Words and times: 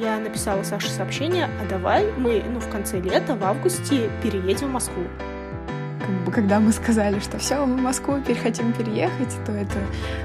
Я 0.00 0.18
написала 0.18 0.62
Саше 0.62 0.90
сообщение, 0.90 1.48
а 1.60 1.68
давай 1.68 2.12
мы 2.18 2.42
ну, 2.42 2.60
в 2.60 2.68
конце 2.68 3.00
лета, 3.00 3.34
в 3.34 3.42
августе, 3.42 4.10
переедем 4.22 4.68
в 4.68 4.72
Москву. 4.72 5.04
Как 6.00 6.10
бы, 6.24 6.32
когда 6.32 6.60
мы 6.60 6.72
сказали, 6.72 7.18
что 7.18 7.38
все, 7.38 7.64
мы 7.64 7.76
в 7.78 7.80
Москву 7.80 8.20
теперь 8.20 8.36
хотим 8.36 8.74
переехать, 8.74 9.34
то 9.46 9.52
это 9.52 9.78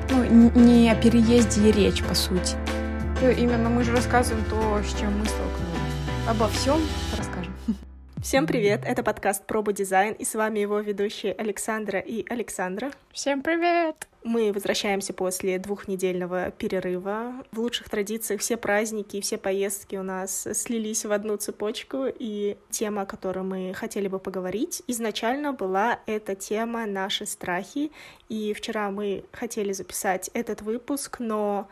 ну, 0.10 0.52
не 0.56 0.92
о 0.92 0.96
переезде 0.96 1.72
речь, 1.72 2.04
по 2.04 2.14
сути. 2.14 2.56
Именно 3.22 3.70
мы 3.70 3.84
же 3.84 3.96
рассказываем 3.96 4.44
то, 4.50 4.82
с 4.84 5.00
чем 5.00 5.18
мы 5.18 5.26
столкнулись. 5.26 6.28
Обо 6.28 6.50
всем 6.50 6.82
расскажем. 7.18 7.54
Всем 8.22 8.46
привет! 8.46 8.82
Это 8.86 9.04
подкаст 9.04 9.48
Проба 9.48 9.72
Дизайн, 9.72 10.14
и 10.14 10.26
с 10.26 10.36
вами 10.36 10.60
его 10.60 10.80
ведущие 10.80 11.34
Александра 11.34 12.00
и 12.00 12.26
Александра. 12.30 12.92
Всем 13.12 13.42
привет! 13.42 14.11
Мы 14.24 14.54
возвращаемся 14.54 15.14
после 15.14 15.58
двухнедельного 15.58 16.52
перерыва. 16.52 17.44
В 17.52 17.60
лучших 17.60 17.90
традициях 17.90 18.42
все 18.42 18.56
праздники 18.56 19.18
и 19.18 19.22
все 19.22 19.40
поездки 19.40 19.96
у 19.96 20.04
нас 20.04 20.48
слились 20.54 21.06
в 21.06 21.12
одну 21.12 21.38
цепочку, 21.38 22.06
и 22.08 22.58
тема, 22.70 23.02
о 23.02 23.06
которой 23.08 23.44
мы 23.44 23.74
хотели 23.74 24.08
бы 24.08 24.20
поговорить, 24.20 24.84
изначально 24.86 25.54
была 25.54 26.00
эта 26.06 26.36
тема 26.36 26.86
«Наши 26.86 27.26
страхи», 27.26 27.92
и 28.30 28.54
вчера 28.54 28.92
мы 28.92 29.24
хотели 29.32 29.74
записать 29.74 30.30
этот 30.34 30.62
выпуск, 30.62 31.18
но 31.20 31.68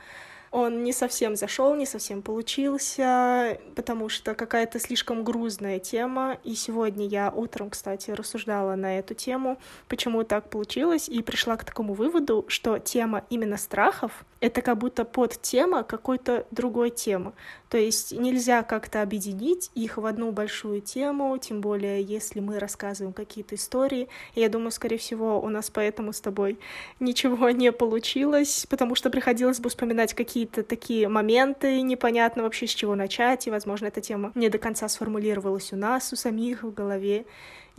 он 0.52 0.84
не 0.84 0.94
совсем 0.94 1.36
зашел, 1.36 1.76
не 1.76 1.86
совсем 1.86 2.22
получился, 2.22 3.60
потому 3.76 4.10
что 4.10 4.34
какая-то 4.34 4.80
слишком 4.80 5.24
грузная 5.24 5.80
тема. 5.80 6.38
И 6.44 6.56
сегодня 6.56 7.06
я 7.08 7.32
утром, 7.32 7.70
кстати, 7.70 8.12
рассуждала 8.12 8.76
на 8.76 8.98
эту 9.00 9.14
тему, 9.14 9.58
почему 9.88 10.24
так 10.24 10.50
получилось, 10.50 11.08
и 11.08 11.22
пришла 11.22 11.58
к 11.58 11.66
такому 11.66 11.94
выводу, 11.94 12.46
что 12.48 12.80
тема 12.80 13.26
именно 13.30 13.58
страхов— 13.58 14.26
это 14.40 14.62
как 14.62 14.78
будто 14.78 15.06
под 15.06 15.42
тема 15.42 15.84
какой-то 15.84 16.46
другой 16.52 16.90
темы. 16.90 17.34
То 17.70 17.78
есть 17.78 18.12
нельзя 18.12 18.64
как-то 18.64 19.02
объединить 19.02 19.70
их 19.76 19.98
в 19.98 20.06
одну 20.06 20.32
большую 20.32 20.82
тему, 20.82 21.38
тем 21.38 21.62
более 21.62 22.02
если 22.02 22.40
мы 22.40 22.58
рассказываем 22.58 23.14
какие-то 23.14 23.56
истории. 23.56 24.08
И 24.34 24.42
я 24.42 24.50
думаю, 24.50 24.72
скорее 24.72 24.98
всего, 24.98 25.40
у 25.40 25.50
нас 25.50 25.70
поэтому 25.70 26.14
с 26.14 26.22
тобой 26.22 26.58
ничего 27.00 27.50
не 27.52 27.72
получилось, 27.72 28.66
потому 28.70 28.96
что 28.96 29.10
приходилось 29.10 29.60
бы 29.60 29.70
вспоминать 29.70 30.14
какие-то 30.40 30.64
такие 30.64 31.10
моменты, 31.10 31.82
непонятно 31.82 32.44
вообще 32.44 32.66
с 32.66 32.70
чего 32.70 32.96
начать, 32.96 33.46
и, 33.48 33.52
возможно, 33.52 33.88
эта 33.88 34.00
тема 34.00 34.32
не 34.36 34.48
до 34.48 34.58
конца 34.58 34.88
сформулировалась 34.88 35.74
у 35.74 35.76
нас, 35.76 36.14
у 36.14 36.16
самих 36.16 36.64
в 36.64 36.74
голове. 36.74 37.26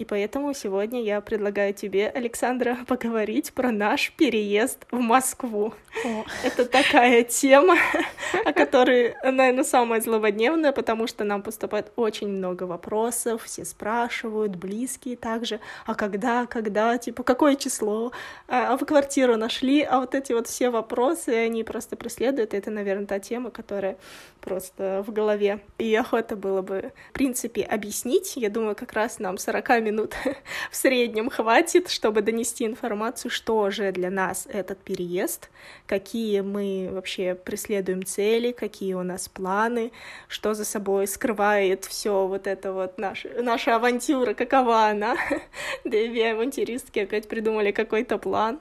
И 0.01 0.07
поэтому 0.07 0.55
сегодня 0.55 1.03
я 1.03 1.21
предлагаю 1.21 1.75
тебе, 1.75 2.09
Александра, 2.09 2.79
поговорить 2.87 3.53
про 3.53 3.71
наш 3.71 4.13
переезд 4.13 4.87
в 4.91 4.99
Москву. 4.99 5.75
О. 6.07 6.25
Это 6.43 6.65
такая 6.65 7.23
тема, 7.23 7.77
о 8.47 8.55
которой, 8.55 9.15
наверное, 9.23 9.63
самая 9.63 10.01
злободневная, 10.01 10.73
потому 10.73 11.07
что 11.07 11.25
нам 11.25 11.43
поступает 11.43 11.93
очень 11.97 12.29
много 12.29 12.63
вопросов, 12.63 13.43
все 13.45 13.67
спрашивают, 13.67 14.57
близкие 14.57 15.19
также, 15.19 15.61
а 15.85 15.95
когда, 15.95 16.47
когда, 16.47 16.97
типа, 16.97 17.23
какое 17.23 17.55
число, 17.55 18.13
а, 18.49 18.73
а 18.73 18.77
вы 18.79 18.87
квартиру 18.87 19.37
нашли, 19.37 19.83
а 19.83 20.01
вот 20.01 20.15
эти 20.15 20.33
вот 20.33 20.47
все 20.47 20.71
вопросы, 20.71 21.29
они 21.29 21.63
просто 21.63 21.97
преследуют, 21.97 22.55
и 22.55 22.57
это, 22.57 22.71
наверное, 22.71 23.07
та 23.07 23.19
тема, 23.19 23.51
которая 23.51 23.99
просто 24.41 25.05
в 25.07 25.13
голове. 25.13 25.61
И 25.77 25.95
охота 25.95 26.37
было 26.37 26.63
бы, 26.63 26.93
в 27.11 27.13
принципе, 27.13 27.65
объяснить, 27.65 28.39
я 28.39 28.49
думаю, 28.49 28.75
как 28.75 28.95
раз 28.95 29.19
нам 29.19 29.37
40 29.37 29.69
минут 29.83 29.90
минут 29.91 30.15
в 30.71 30.77
среднем 30.77 31.31
хватит, 31.31 31.89
чтобы 31.89 32.23
донести 32.23 32.65
информацию, 32.65 33.31
что 33.31 33.71
же 33.71 33.93
для 33.93 34.11
нас 34.11 34.47
этот 34.51 34.79
переезд, 34.79 35.51
какие 35.87 36.41
мы 36.41 36.89
вообще 36.93 37.35
преследуем 37.35 38.05
цели, 38.05 38.53
какие 38.53 38.95
у 38.95 39.03
нас 39.03 39.29
планы, 39.29 39.93
что 40.29 40.55
за 40.55 40.65
собой 40.65 41.07
скрывает 41.07 41.85
все 41.85 42.27
вот 42.27 42.47
это 42.47 42.73
вот 42.73 42.99
наш, 42.99 43.27
наша 43.41 43.77
авантюра, 43.77 44.35
какова 44.35 44.87
она. 44.87 45.17
Две 45.85 46.33
авантюристки 46.33 47.01
опять 47.01 47.29
придумали 47.29 47.73
какой-то 47.73 48.19
план. 48.19 48.61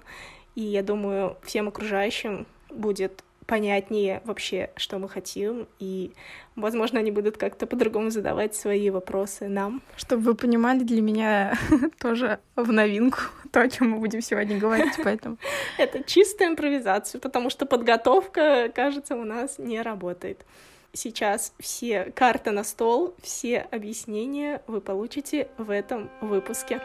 И 0.55 0.61
я 0.61 0.83
думаю, 0.83 1.37
всем 1.43 1.67
окружающим 1.67 2.47
будет 2.69 3.23
понятнее 3.49 4.21
вообще, 4.25 4.69
что 4.75 4.99
мы 4.99 5.09
хотим, 5.09 5.67
и, 5.79 6.11
возможно, 6.55 6.99
они 6.99 7.09
будут 7.11 7.37
как-то 7.37 7.65
по-другому 7.65 8.11
задавать 8.11 8.55
свои 8.55 8.91
вопросы 8.91 9.47
нам. 9.47 9.81
Чтобы 9.97 10.21
вы 10.21 10.35
понимали, 10.35 10.83
для 10.83 11.01
меня 11.01 11.57
тоже 11.99 12.39
в 12.55 12.71
новинку 12.71 13.19
то, 13.51 13.61
о 13.61 13.67
чем 13.67 13.89
мы 13.89 13.97
будем 13.97 14.21
сегодня 14.21 14.59
говорить, 14.59 14.93
поэтому... 15.03 15.37
Это 15.79 16.03
чистая 16.03 16.49
импровизация, 16.49 17.19
потому 17.19 17.49
что 17.49 17.65
подготовка, 17.65 18.71
кажется, 18.73 19.15
у 19.15 19.23
нас 19.23 19.57
не 19.57 19.81
работает. 19.81 20.45
Сейчас 20.93 21.53
все 21.59 22.05
карты 22.15 22.49
на 22.49 22.63
стол, 22.63 23.13
все 23.21 23.59
объяснения 23.59 24.63
вы 24.65 24.81
получите 24.81 25.47
в 25.57 25.69
этом 25.69 26.09
выпуске. 26.19 26.81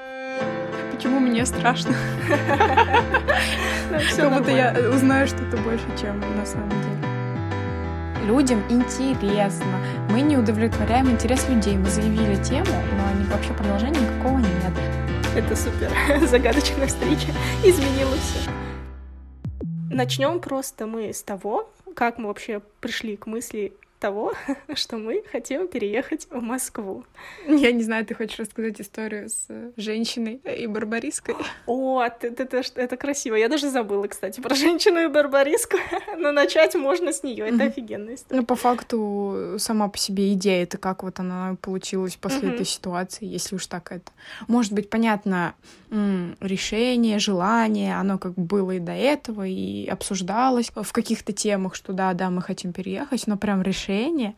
Почему 0.93 1.21
мне 1.21 1.47
страшно? 1.47 1.95
Как 4.17 4.39
будто 4.39 4.51
я 4.51 4.75
узнаю 4.93 5.27
что-то 5.27 5.57
больше, 5.59 5.87
чем 5.99 6.21
на 6.37 6.45
самом 6.45 6.69
деле. 6.69 8.27
Людям 8.27 8.63
интересно. 8.69 9.67
Мы 10.11 10.21
не 10.21 10.37
удовлетворяем 10.37 11.11
интерес 11.11 11.49
людей. 11.49 11.77
Мы 11.77 11.87
заявили 11.87 12.43
тему, 12.43 12.71
но 12.97 13.05
вообще 13.35 13.53
продолжения 13.55 14.01
никакого 14.01 14.39
нет. 14.39 14.73
Это 15.35 15.57
супер. 15.57 15.91
Загадочная 16.27 16.87
встреча 16.87 17.29
изменила 17.63 18.15
все. 18.17 18.51
Начнем 19.91 20.41
просто 20.41 20.87
мы 20.87 21.13
с 21.13 21.23
того, 21.23 21.71
как 21.95 22.19
мы 22.19 22.29
вообще 22.29 22.61
пришли 22.81 23.17
к 23.17 23.27
мысли 23.27 23.73
того, 24.05 24.35
что 24.75 24.99
мы 24.99 25.23
хотим 25.33 25.67
переехать 25.67 26.27
в 26.31 26.43
Москву. 26.43 27.05
Я 27.49 27.73
не 27.73 27.83
знаю, 27.83 28.05
ты 28.05 28.15
хочешь 28.15 28.39
рассказать 28.39 28.79
историю 28.79 29.31
с 29.31 29.47
э, 29.49 29.71
женщиной 29.79 30.43
и 30.45 30.67
барбариской? 30.67 31.37
О, 31.67 32.03
это, 32.03 32.27
это, 32.27 32.63
это 32.75 32.97
красиво. 32.99 33.35
Я 33.35 33.49
даже 33.49 33.71
забыла, 33.71 34.07
кстати, 34.07 34.41
про 34.41 34.55
женщину 34.55 35.01
и 35.01 35.07
барбариску. 35.07 35.79
Но 36.19 36.33
начать 36.33 36.75
можно 36.75 37.15
с 37.15 37.23
нее. 37.23 37.49
Это 37.49 37.65
офигенная 37.65 38.17
история. 38.17 38.41
Ну, 38.41 38.47
по 38.47 38.57
факту, 38.57 39.55
сама 39.57 39.89
по 39.89 39.97
себе 39.97 40.35
идея, 40.35 40.65
это 40.65 40.77
как 40.77 41.03
вот 41.03 41.19
она 41.21 41.57
получилась 41.63 42.17
после 42.17 42.51
этой 42.51 42.67
ситуации, 42.67 43.25
если 43.25 43.57
уж 43.57 43.67
так 43.67 43.91
это. 43.91 44.13
Может 44.49 44.73
быть, 44.75 44.91
понятно, 44.91 45.55
решение, 46.41 47.19
желание, 47.19 47.97
оно 47.97 48.19
как 48.19 48.35
было 48.35 48.73
и 48.73 48.81
до 48.81 48.93
этого, 48.93 49.47
и 49.47 49.87
обсуждалось 49.87 50.71
в 50.75 50.93
каких-то 50.93 51.33
темах, 51.33 51.75
что 51.75 51.93
да, 51.93 52.13
да, 52.15 52.31
мы 52.31 52.43
хотим 52.43 52.73
переехать, 52.73 53.27
но 53.27 53.37
прям 53.37 53.63
решение, 53.63 53.94
настроение, 53.95 54.37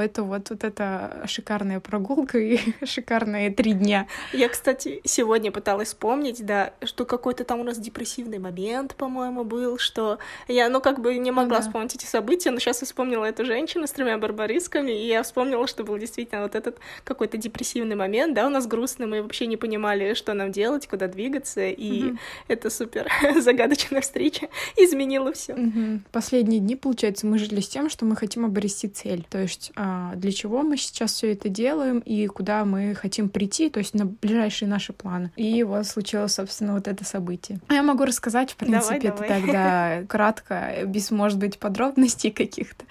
это 0.00 0.22
вот, 0.22 0.50
вот 0.50 0.64
эта 0.64 1.22
шикарная 1.26 1.80
прогулка 1.80 2.38
и 2.38 2.58
шикарные 2.84 3.50
три 3.50 3.72
дня. 3.72 4.06
Я, 4.32 4.48
кстати, 4.48 5.00
сегодня 5.04 5.52
пыталась 5.52 5.88
вспомнить, 5.88 6.44
да, 6.44 6.72
что 6.82 7.04
какой-то 7.04 7.44
там 7.44 7.60
у 7.60 7.64
нас 7.64 7.78
депрессивный 7.78 8.38
момент, 8.38 8.94
по-моему, 8.94 9.44
был, 9.44 9.78
что 9.78 10.18
я, 10.48 10.68
ну, 10.68 10.80
как 10.80 11.00
бы 11.00 11.16
не 11.16 11.30
могла 11.30 11.58
да. 11.58 11.62
вспомнить 11.62 11.94
эти 11.94 12.06
события, 12.06 12.50
но 12.50 12.58
сейчас 12.58 12.80
я 12.80 12.86
вспомнила 12.86 13.24
эту 13.24 13.44
женщину 13.44 13.86
с 13.86 13.90
тремя 13.92 14.18
барбарисками, 14.18 14.92
и 14.92 15.06
я 15.06 15.22
вспомнила, 15.22 15.66
что 15.66 15.84
был 15.84 15.98
действительно 15.98 16.42
вот 16.42 16.54
этот 16.54 16.78
какой-то 17.04 17.36
депрессивный 17.36 17.96
момент, 17.96 18.34
да, 18.34 18.46
у 18.46 18.50
нас 18.50 18.66
грустно, 18.66 19.06
мы 19.06 19.22
вообще 19.22 19.46
не 19.46 19.56
понимали, 19.56 20.14
что 20.14 20.34
нам 20.34 20.52
делать, 20.52 20.86
куда 20.86 21.08
двигаться, 21.08 21.66
и 21.66 22.10
угу. 22.10 22.18
это 22.48 22.70
супер 22.70 23.10
загадочная 23.40 24.00
встреча 24.00 24.48
изменила 24.76 25.32
все. 25.32 25.54
Угу. 25.54 26.00
Последние 26.12 26.60
дни, 26.60 26.76
получается, 26.76 27.26
мы 27.26 27.38
жили 27.38 27.60
с 27.60 27.68
тем, 27.68 27.90
что 27.90 28.04
мы 28.04 28.16
хотим 28.16 28.44
обрести 28.44 28.88
цель, 28.88 29.24
то 29.28 29.38
есть 29.38 29.72
для 30.16 30.32
чего 30.32 30.62
мы 30.62 30.76
сейчас 30.76 31.14
все 31.14 31.32
это 31.32 31.48
делаем 31.48 31.98
и 32.00 32.26
куда 32.26 32.64
мы 32.64 32.94
хотим 32.94 33.28
прийти, 33.28 33.70
то 33.70 33.78
есть 33.78 33.94
на 33.94 34.06
ближайшие 34.06 34.68
наши 34.68 34.92
планы. 34.92 35.30
И 35.36 35.62
вот 35.62 35.86
случилось, 35.86 36.34
собственно, 36.34 36.74
вот 36.74 36.88
это 36.88 37.04
событие. 37.04 37.60
Я 37.70 37.82
могу 37.82 38.04
рассказать, 38.04 38.52
в 38.52 38.56
принципе, 38.56 39.10
давай, 39.10 39.28
это 39.28 39.40
тогда 39.40 40.02
кратко, 40.08 40.74
без, 40.86 41.10
может 41.10 41.38
быть, 41.38 41.58
подробностей 41.58 42.30
каких-то, 42.42 42.84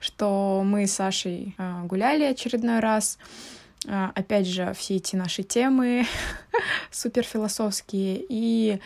что 0.00 0.62
мы 0.64 0.86
с 0.86 0.92
Сашей 0.92 1.54
а, 1.58 1.84
гуляли 1.84 2.24
очередной 2.24 2.80
раз, 2.80 3.18
а, 3.86 4.10
опять 4.14 4.46
же, 4.46 4.72
все 4.76 4.96
эти 4.96 5.16
наши 5.16 5.42
темы 5.42 6.06
суперфилософские, 6.90 8.24
и 8.28 8.80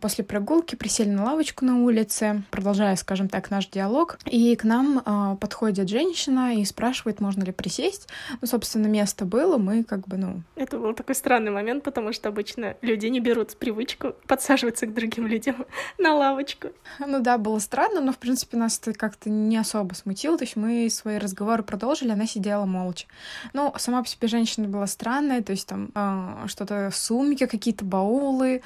После 0.00 0.24
прогулки 0.24 0.74
присели 0.74 1.10
на 1.10 1.24
лавочку 1.24 1.64
на 1.64 1.82
улице, 1.82 2.42
продолжая, 2.50 2.96
скажем 2.96 3.28
так, 3.28 3.50
наш 3.50 3.68
диалог. 3.68 4.18
И 4.26 4.54
к 4.56 4.64
нам 4.64 5.02
э, 5.04 5.36
подходит 5.40 5.88
женщина 5.88 6.54
и 6.54 6.64
спрашивает, 6.64 7.20
можно 7.20 7.42
ли 7.44 7.52
присесть. 7.52 8.08
Ну, 8.40 8.46
собственно, 8.46 8.86
место 8.86 9.24
было, 9.24 9.58
мы 9.58 9.84
как 9.84 10.06
бы, 10.06 10.16
ну... 10.16 10.42
Это 10.56 10.78
был 10.78 10.94
такой 10.94 11.14
странный 11.14 11.50
момент, 11.50 11.84
потому 11.84 12.12
что 12.12 12.28
обычно 12.28 12.76
люди 12.82 13.06
не 13.06 13.20
берут 13.20 13.56
привычку 13.56 14.14
подсаживаться 14.26 14.86
к 14.86 14.94
другим 14.94 15.26
людям 15.26 15.66
на 15.98 16.14
лавочку. 16.14 16.68
Ну 16.98 17.20
да, 17.20 17.38
было 17.38 17.58
странно, 17.58 18.00
но, 18.00 18.12
в 18.12 18.18
принципе, 18.18 18.56
нас 18.56 18.78
это 18.78 18.92
как-то 18.92 19.30
не 19.30 19.56
особо 19.56 19.94
смутило. 19.94 20.38
То 20.38 20.44
есть 20.44 20.56
мы 20.56 20.88
свои 20.90 21.18
разговоры 21.18 21.62
продолжили, 21.62 22.10
она 22.10 22.26
сидела 22.26 22.64
молча. 22.64 23.06
Ну, 23.52 23.74
сама 23.78 24.02
по 24.02 24.08
себе 24.08 24.28
женщина 24.28 24.68
была 24.68 24.86
странная, 24.86 25.42
то 25.42 25.52
есть 25.52 25.66
там 25.66 25.90
э, 25.94 26.46
что-то 26.46 26.90
сумки, 26.92 27.46
какие-то 27.46 27.84
баулы, 27.84 28.62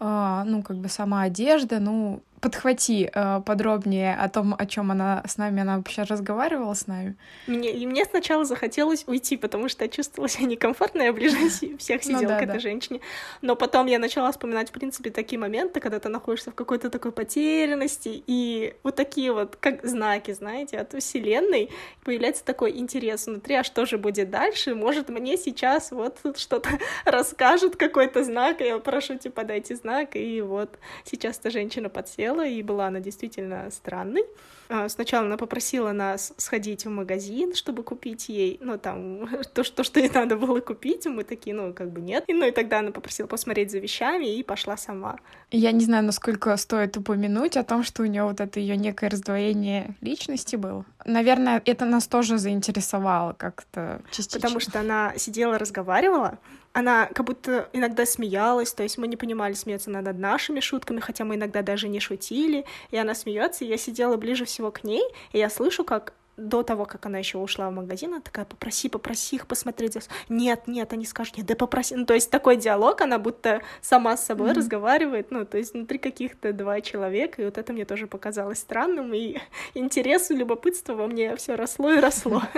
э, 0.00 0.42
ну, 0.46 0.62
как 0.62 0.75
как 0.76 0.82
бы 0.82 0.88
сама 0.90 1.22
одежда, 1.22 1.80
ну, 1.80 2.20
подхвати 2.46 3.10
э, 3.12 3.40
подробнее 3.44 4.14
о 4.14 4.28
том, 4.28 4.54
о 4.56 4.66
чем 4.66 4.92
она 4.92 5.22
с 5.26 5.36
нами, 5.36 5.62
она 5.62 5.76
вообще 5.78 6.02
разговаривала 6.02 6.74
с 6.74 6.86
нами. 6.86 7.16
Мне, 7.48 7.72
и 7.72 7.86
мне 7.86 8.04
сначала 8.04 8.44
захотелось 8.44 9.04
уйти, 9.08 9.36
потому 9.36 9.68
что 9.68 9.84
я 9.84 9.90
чувствовала 9.90 10.28
себя 10.28 10.46
некомфортно, 10.46 11.02
я 11.02 11.12
ближе 11.12 11.36
всех 11.78 12.04
сидела 12.04 12.20
ну, 12.20 12.28
да, 12.28 12.38
к 12.38 12.42
этой 12.42 12.52
да. 12.54 12.58
женщине. 12.60 13.00
Но 13.42 13.56
потом 13.56 13.86
я 13.86 13.98
начала 13.98 14.30
вспоминать, 14.30 14.68
в 14.68 14.72
принципе, 14.72 15.10
такие 15.10 15.40
моменты, 15.40 15.80
когда 15.80 15.98
ты 15.98 16.08
находишься 16.08 16.52
в 16.52 16.54
какой-то 16.54 16.88
такой 16.88 17.10
потерянности, 17.10 18.22
и 18.28 18.74
вот 18.84 18.94
такие 18.94 19.32
вот, 19.32 19.56
как 19.56 19.84
знаки, 19.84 20.32
знаете, 20.32 20.78
от 20.78 20.94
Вселенной 21.02 21.70
появляется 22.04 22.44
такой 22.44 22.78
интерес 22.78 23.26
внутри, 23.26 23.56
а 23.56 23.64
что 23.64 23.86
же 23.86 23.98
будет 23.98 24.30
дальше? 24.30 24.76
Может, 24.76 25.08
мне 25.08 25.36
сейчас 25.36 25.90
вот 25.90 26.20
что-то 26.36 26.68
расскажет 27.04 27.74
какой-то 27.74 28.22
знак, 28.22 28.60
и 28.60 28.66
я 28.66 28.78
прошу, 28.78 29.18
типа, 29.18 29.42
дайте 29.42 29.74
знак, 29.74 30.14
и 30.14 30.40
вот 30.42 30.78
сейчас 31.04 31.40
эта 31.40 31.50
женщина 31.50 31.88
подсела, 31.88 32.35
и 32.42 32.62
была 32.62 32.86
она 32.86 33.00
действительно 33.00 33.70
странной. 33.70 34.24
А, 34.68 34.88
сначала 34.88 35.26
она 35.26 35.36
попросила 35.36 35.92
нас 35.92 36.32
сходить 36.36 36.84
в 36.84 36.90
магазин, 36.90 37.54
чтобы 37.54 37.82
купить 37.82 38.28
ей, 38.28 38.58
ну, 38.60 38.78
там, 38.78 39.28
то, 39.54 39.62
что, 39.62 39.84
что 39.84 40.00
ей 40.00 40.10
надо 40.12 40.36
было 40.36 40.60
купить, 40.60 41.06
мы 41.06 41.24
такие, 41.24 41.54
ну, 41.54 41.72
как 41.72 41.90
бы 41.90 42.00
нет. 42.00 42.24
И, 42.26 42.34
ну, 42.34 42.46
и 42.46 42.50
тогда 42.50 42.80
она 42.80 42.90
попросила 42.90 43.26
посмотреть 43.26 43.70
за 43.70 43.78
вещами 43.78 44.36
и 44.36 44.42
пошла 44.42 44.76
сама. 44.76 45.18
Я 45.50 45.72
не 45.72 45.84
знаю, 45.84 46.04
насколько 46.04 46.56
стоит 46.56 46.96
упомянуть 46.96 47.56
о 47.56 47.64
том, 47.64 47.82
что 47.82 48.02
у 48.02 48.06
нее 48.06 48.24
вот 48.24 48.40
это 48.40 48.58
ее 48.58 48.76
некое 48.76 49.08
раздвоение 49.08 49.94
личности 50.00 50.56
было. 50.56 50.84
Наверное, 51.04 51.62
это 51.64 51.84
нас 51.84 52.08
тоже 52.08 52.38
заинтересовало 52.38 53.32
как-то 53.34 54.02
частично. 54.10 54.40
Потому 54.40 54.60
что 54.60 54.80
она 54.80 55.14
сидела, 55.16 55.58
разговаривала, 55.58 56.38
она 56.76 57.06
как 57.06 57.24
будто 57.24 57.70
иногда 57.72 58.04
смеялась, 58.04 58.74
то 58.74 58.82
есть 58.82 58.98
мы 58.98 59.08
не 59.08 59.16
понимали, 59.16 59.54
смеется 59.54 59.88
она 59.88 60.02
над 60.02 60.18
нашими 60.18 60.60
шутками, 60.60 61.00
хотя 61.00 61.24
мы 61.24 61.36
иногда 61.36 61.62
даже 61.62 61.88
не 61.88 62.00
шутили, 62.00 62.66
и 62.90 62.98
она 62.98 63.14
смеется, 63.14 63.64
и 63.64 63.68
я 63.68 63.78
сидела 63.78 64.18
ближе 64.18 64.44
всего 64.44 64.70
к 64.70 64.84
ней, 64.84 65.02
и 65.32 65.38
я 65.38 65.48
слышу, 65.48 65.84
как 65.84 66.12
до 66.36 66.62
того, 66.62 66.84
как 66.84 67.06
она 67.06 67.18
еще 67.18 67.38
ушла 67.38 67.70
в 67.70 67.72
магазин, 67.72 68.12
она 68.12 68.20
такая, 68.20 68.44
попроси, 68.44 68.88
попроси 68.88 69.36
их 69.36 69.46
посмотреть. 69.46 69.96
Нет, 70.28 70.66
нет, 70.66 70.92
они 70.92 71.06
скажут, 71.06 71.38
нет, 71.38 71.46
да 71.46 71.54
попроси. 71.54 71.96
Ну, 71.96 72.04
то 72.04 72.14
есть 72.14 72.30
такой 72.30 72.56
диалог, 72.56 73.00
она 73.00 73.18
будто 73.18 73.62
сама 73.80 74.16
с 74.16 74.26
собой 74.26 74.50
mm-hmm. 74.50 74.54
разговаривает, 74.54 75.30
ну, 75.30 75.44
то 75.46 75.56
есть 75.56 75.72
внутри 75.74 75.98
каких-то 75.98 76.52
два 76.52 76.80
человека, 76.80 77.40
и 77.40 77.44
вот 77.44 77.56
это 77.56 77.72
мне 77.72 77.84
тоже 77.84 78.06
показалось 78.06 78.58
странным, 78.58 79.14
и 79.14 79.38
интерес 79.74 80.30
и 80.30 80.36
любопытство 80.36 80.94
во 80.94 81.06
мне 81.06 81.36
все 81.36 81.54
росло 81.54 81.92
и 81.92 82.00
росло. 82.00 82.42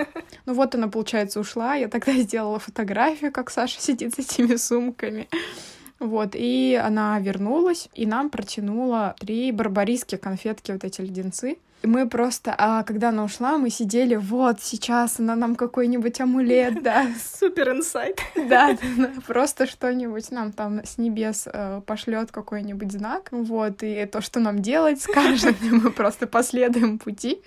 Ну 0.45 0.53
вот 0.53 0.73
она, 0.73 0.87
получается, 0.87 1.39
ушла, 1.39 1.75
я 1.75 1.87
тогда 1.87 2.13
сделала 2.13 2.59
фотографию, 2.59 3.31
как 3.31 3.49
Саша 3.49 3.79
сидит 3.79 4.15
с 4.15 4.19
этими 4.19 4.55
сумками. 4.55 5.27
Вот, 5.99 6.29
и 6.33 6.79
она 6.81 7.19
вернулась, 7.19 7.89
и 7.93 8.05
нам 8.05 8.29
протянула 8.29 9.15
три 9.19 9.51
барбарийские 9.51 10.17
конфетки, 10.17 10.71
вот 10.71 10.83
эти 10.83 11.01
леденцы. 11.01 11.57
Мы 11.83 12.09
просто, 12.09 12.53
а 12.57 12.83
когда 12.83 13.09
она 13.09 13.23
ушла, 13.23 13.57
мы 13.57 13.69
сидели, 13.69 14.15
вот, 14.15 14.59
сейчас 14.61 15.19
она 15.19 15.35
нам 15.35 15.55
какой-нибудь 15.55 16.19
амулет, 16.19 16.83
да. 16.83 17.07
Супер 17.39 17.71
инсайт. 17.71 18.19
Да, 18.35 18.77
просто 19.27 19.65
что-нибудь 19.65 20.31
нам 20.31 20.51
там 20.51 20.83
с 20.83 20.97
небес 20.97 21.47
э, 21.51 21.81
пошлет 21.85 22.31
какой-нибудь 22.31 22.91
знак, 22.91 23.29
вот, 23.31 23.81
и 23.83 24.05
то, 24.05 24.21
что 24.21 24.39
нам 24.39 24.61
делать, 24.61 25.01
скажет, 25.01 25.55
мы 25.71 25.91
просто 25.91 26.27
последуем 26.27 26.99
пути, 26.99 27.41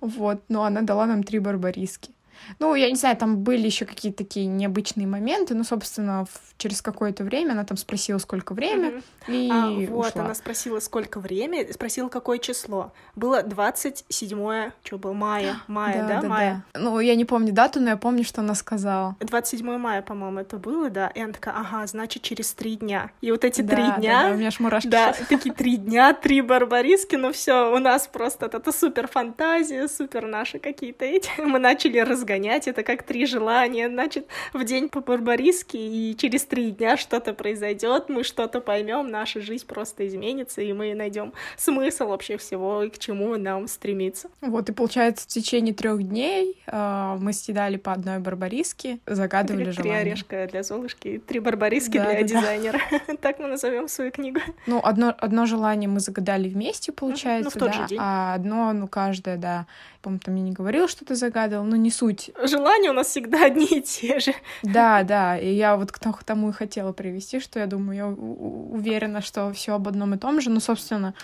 вот, 0.00 0.42
но 0.48 0.64
она 0.64 0.82
дала 0.82 1.06
нам 1.06 1.22
три 1.22 1.38
барбариски. 1.38 2.12
Ну, 2.58 2.74
я 2.74 2.88
не 2.88 2.96
знаю, 2.96 3.16
там 3.16 3.38
были 3.38 3.66
еще 3.66 3.84
какие-то 3.84 4.18
такие 4.18 4.46
необычные 4.46 5.06
моменты, 5.06 5.54
но, 5.54 5.64
собственно, 5.64 6.24
в, 6.24 6.58
через 6.58 6.82
какое-то 6.82 7.24
время 7.24 7.52
она 7.52 7.64
там 7.64 7.76
спросила, 7.76 8.18
сколько 8.18 8.54
время, 8.54 9.02
mm-hmm. 9.28 9.34
и 9.34 9.50
а, 9.50 9.90
Вот, 9.90 10.10
ушла. 10.10 10.24
она 10.24 10.34
спросила, 10.34 10.80
сколько 10.80 11.20
время, 11.20 11.72
спросила, 11.72 12.08
какое 12.08 12.38
число. 12.38 12.92
Было 13.16 13.42
27 13.42 14.70
что 14.82 14.98
было, 14.98 15.12
мая, 15.12 15.56
мая, 15.66 16.02
да, 16.02 16.08
да, 16.08 16.20
да 16.20 16.28
мая? 16.28 16.64
Да. 16.74 16.80
Ну, 16.80 17.00
я 17.00 17.14
не 17.14 17.24
помню 17.24 17.52
дату, 17.52 17.80
но 17.80 17.90
я 17.90 17.96
помню, 17.96 18.24
что 18.24 18.40
она 18.40 18.54
сказала. 18.54 19.16
27 19.20 19.78
мая, 19.78 20.02
по-моему, 20.02 20.40
это 20.40 20.56
было, 20.56 20.90
да, 20.90 21.08
и 21.08 21.20
она 21.20 21.32
такая, 21.32 21.54
ага, 21.54 21.86
значит, 21.86 22.22
через 22.22 22.52
три 22.52 22.76
дня. 22.76 23.10
И 23.20 23.30
вот 23.30 23.44
эти 23.44 23.62
три 23.62 23.82
дня... 23.98 24.22
Да, 24.22 24.28
да, 24.28 24.34
у 24.34 24.36
меня 24.36 24.48
аж 24.48 24.60
мурашки 24.60 24.88
Да, 24.88 25.12
такие 25.28 25.54
три 25.54 25.76
дня, 25.76 26.12
три 26.12 26.40
барбариски, 26.40 27.16
ну 27.16 27.32
все, 27.32 27.74
у 27.74 27.78
нас 27.78 28.06
просто 28.06 28.46
это 28.46 28.72
супер 28.72 29.08
фантазия, 29.08 29.88
супер 29.88 30.26
наши 30.26 30.58
какие-то 30.58 31.04
эти. 31.04 31.30
Мы 31.38 31.58
начали 31.58 31.98
разгонять 32.30 32.40
гонять, 32.40 32.68
это 32.68 32.82
как 32.82 33.02
три 33.02 33.26
желания, 33.26 33.88
значит, 33.88 34.26
в 34.52 34.64
день 34.64 34.88
по 34.88 35.00
барбариске, 35.00 35.78
и 35.78 36.16
через 36.16 36.44
три 36.44 36.70
дня 36.70 36.96
что-то 36.96 37.34
произойдет, 37.34 38.08
мы 38.08 38.24
что-то 38.24 38.60
поймем, 38.60 39.08
наша 39.08 39.40
жизнь 39.40 39.66
просто 39.66 40.06
изменится, 40.06 40.60
и 40.62 40.72
мы 40.72 40.94
найдем 40.94 41.32
смысл 41.56 42.08
вообще 42.08 42.36
всего, 42.36 42.84
и 42.84 42.90
к 42.90 42.98
чему 42.98 43.36
нам 43.36 43.68
стремиться. 43.68 44.28
Вот, 44.40 44.68
и 44.68 44.72
получается, 44.72 45.24
в 45.24 45.28
течение 45.28 45.74
трех 45.74 46.02
дней 46.02 46.60
э, 46.66 47.16
мы 47.20 47.32
съедали 47.32 47.76
по 47.76 47.92
одной 47.92 48.18
барбариске, 48.18 48.98
загадывали 49.06 49.64
это 49.64 49.72
желание. 49.72 50.00
Три 50.00 50.10
орешка 50.10 50.48
для 50.50 50.62
Золушки, 50.62 51.22
три 51.26 51.40
барбариски 51.40 51.98
да, 51.98 52.04
для 52.10 52.20
да, 52.20 52.22
дизайнера. 52.22 52.80
Да. 52.90 53.16
так 53.20 53.38
мы 53.38 53.48
назовем 53.48 53.88
свою 53.88 54.10
книгу. 54.12 54.40
Ну, 54.66 54.80
одно, 54.82 55.14
одно 55.18 55.46
желание 55.46 55.88
мы 55.88 56.00
загадали 56.00 56.48
вместе, 56.48 56.92
получается, 56.92 57.44
ну, 57.44 57.50
в 57.50 57.64
тот 57.64 57.72
да, 57.72 57.82
же 57.82 57.88
день. 57.88 57.98
а 58.00 58.34
одно, 58.34 58.72
ну, 58.72 58.88
каждое, 58.88 59.36
да. 59.36 59.66
По-моему, 60.02 60.20
там 60.24 60.34
мне 60.34 60.42
не 60.42 60.52
говорил, 60.52 60.88
что 60.88 61.04
ты 61.04 61.14
загадывал, 61.14 61.64
но 61.64 61.76
не 61.76 61.90
суть. 61.90 62.19
Желания 62.42 62.90
у 62.90 62.92
нас 62.92 63.08
всегда 63.08 63.44
одни 63.46 63.66
и 63.66 63.80
те 63.82 64.18
же. 64.18 64.34
Да, 64.62 65.02
да, 65.02 65.38
и 65.38 65.52
я 65.52 65.76
вот 65.76 65.92
к 65.92 65.98
тому 65.98 66.50
и 66.50 66.52
хотела 66.52 66.92
привести, 66.92 67.40
что 67.40 67.58
я 67.58 67.66
думаю, 67.66 67.96
я 67.96 68.06
уверена, 68.06 69.20
что 69.20 69.52
все 69.52 69.74
об 69.74 69.88
одном 69.88 70.14
и 70.14 70.18
том 70.18 70.40
же, 70.40 70.50
но, 70.50 70.60
собственно, 70.60 71.14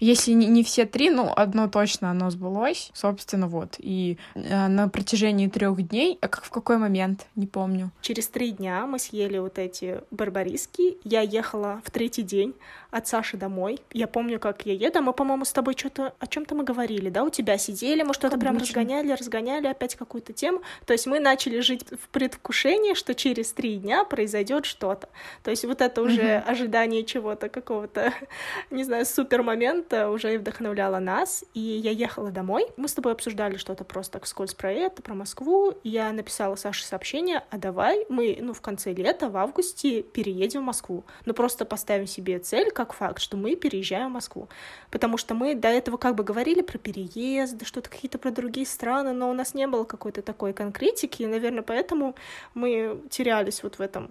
если 0.00 0.32
не, 0.32 0.46
не 0.46 0.62
все 0.62 0.86
три, 0.86 1.10
ну, 1.10 1.32
одно 1.34 1.68
точно 1.68 2.10
оно 2.10 2.30
сбылось, 2.30 2.90
собственно, 2.94 3.48
вот. 3.48 3.76
И 3.78 4.18
э, 4.34 4.68
на 4.68 4.88
протяжении 4.88 5.48
трех 5.48 5.80
дней, 5.88 6.18
а 6.20 6.28
как 6.28 6.44
в 6.44 6.50
какой 6.50 6.78
момент, 6.78 7.26
не 7.36 7.46
помню. 7.46 7.90
Через 8.00 8.28
три 8.28 8.52
дня 8.52 8.86
мы 8.86 8.98
съели 8.98 9.38
вот 9.38 9.58
эти 9.58 10.00
барбариски. 10.10 10.98
Я 11.04 11.22
ехала 11.22 11.80
в 11.84 11.90
третий 11.90 12.22
день 12.22 12.54
от 12.90 13.06
Саши 13.06 13.36
домой. 13.36 13.80
Я 13.92 14.06
помню, 14.06 14.38
как 14.38 14.64
я 14.66 14.72
еду. 14.72 15.00
А 15.00 15.02
мы, 15.02 15.12
по-моему, 15.12 15.44
с 15.44 15.52
тобой 15.52 15.74
что-то 15.76 16.14
о 16.18 16.26
чем-то 16.26 16.54
мы 16.54 16.64
говорили, 16.64 17.10
да? 17.10 17.24
У 17.24 17.30
тебя 17.30 17.58
сидели, 17.58 18.02
мы 18.02 18.14
что-то 18.14 18.38
прям 18.38 18.56
разгоняли, 18.56 19.12
разгоняли 19.12 19.66
опять 19.66 19.96
какую-то 19.96 20.32
тему. 20.32 20.62
То 20.86 20.92
есть 20.92 21.06
мы 21.06 21.20
начали 21.20 21.60
жить 21.60 21.84
в 21.90 22.08
предвкушении, 22.08 22.94
что 22.94 23.14
через 23.14 23.52
три 23.52 23.76
дня 23.76 24.04
произойдет 24.04 24.64
что-то. 24.64 25.08
То 25.42 25.50
есть 25.50 25.64
вот 25.64 25.82
это 25.82 26.02
уже 26.02 26.22
mm-hmm. 26.22 26.44
ожидание 26.44 27.04
чего-то 27.04 27.48
какого-то, 27.48 28.12
не 28.70 28.84
знаю, 28.84 29.04
супер 29.04 29.42
момента 29.42 29.87
это 29.88 30.10
уже 30.10 30.34
и 30.34 30.38
вдохновляло 30.38 30.98
нас, 30.98 31.44
и 31.54 31.60
я 31.60 31.90
ехала 31.90 32.30
домой. 32.30 32.66
Мы 32.76 32.88
с 32.88 32.94
тобой 32.94 33.12
обсуждали 33.12 33.56
что-то 33.56 33.84
просто 33.84 34.14
так 34.14 34.24
вскользь 34.24 34.54
про 34.54 34.70
это, 34.70 35.02
про 35.02 35.14
Москву. 35.14 35.74
Я 35.82 36.12
написала 36.12 36.56
Саше 36.56 36.84
сообщение, 36.84 37.42
а 37.50 37.56
давай 37.56 38.04
мы, 38.08 38.36
ну, 38.40 38.52
в 38.52 38.60
конце 38.60 38.92
лета, 38.92 39.30
в 39.30 39.36
августе 39.36 40.02
переедем 40.02 40.62
в 40.62 40.64
Москву. 40.64 41.04
Ну, 41.24 41.32
просто 41.32 41.64
поставим 41.64 42.06
себе 42.06 42.38
цель, 42.38 42.70
как 42.70 42.92
факт, 42.92 43.20
что 43.20 43.36
мы 43.36 43.56
переезжаем 43.56 44.10
в 44.10 44.14
Москву. 44.14 44.48
Потому 44.90 45.16
что 45.16 45.34
мы 45.34 45.54
до 45.54 45.68
этого 45.68 45.96
как 45.96 46.14
бы 46.14 46.24
говорили 46.24 46.60
про 46.60 46.78
переезд, 46.78 47.66
что-то 47.66 47.88
какие-то 47.88 48.18
про 48.18 48.30
другие 48.30 48.66
страны, 48.66 49.12
но 49.12 49.30
у 49.30 49.32
нас 49.32 49.54
не 49.54 49.66
было 49.66 49.84
какой-то 49.84 50.20
такой 50.20 50.52
конкретики, 50.52 51.22
и, 51.22 51.26
наверное, 51.26 51.62
поэтому 51.62 52.14
мы 52.54 53.00
терялись 53.10 53.62
вот 53.62 53.78
в 53.78 53.80
этом 53.80 54.10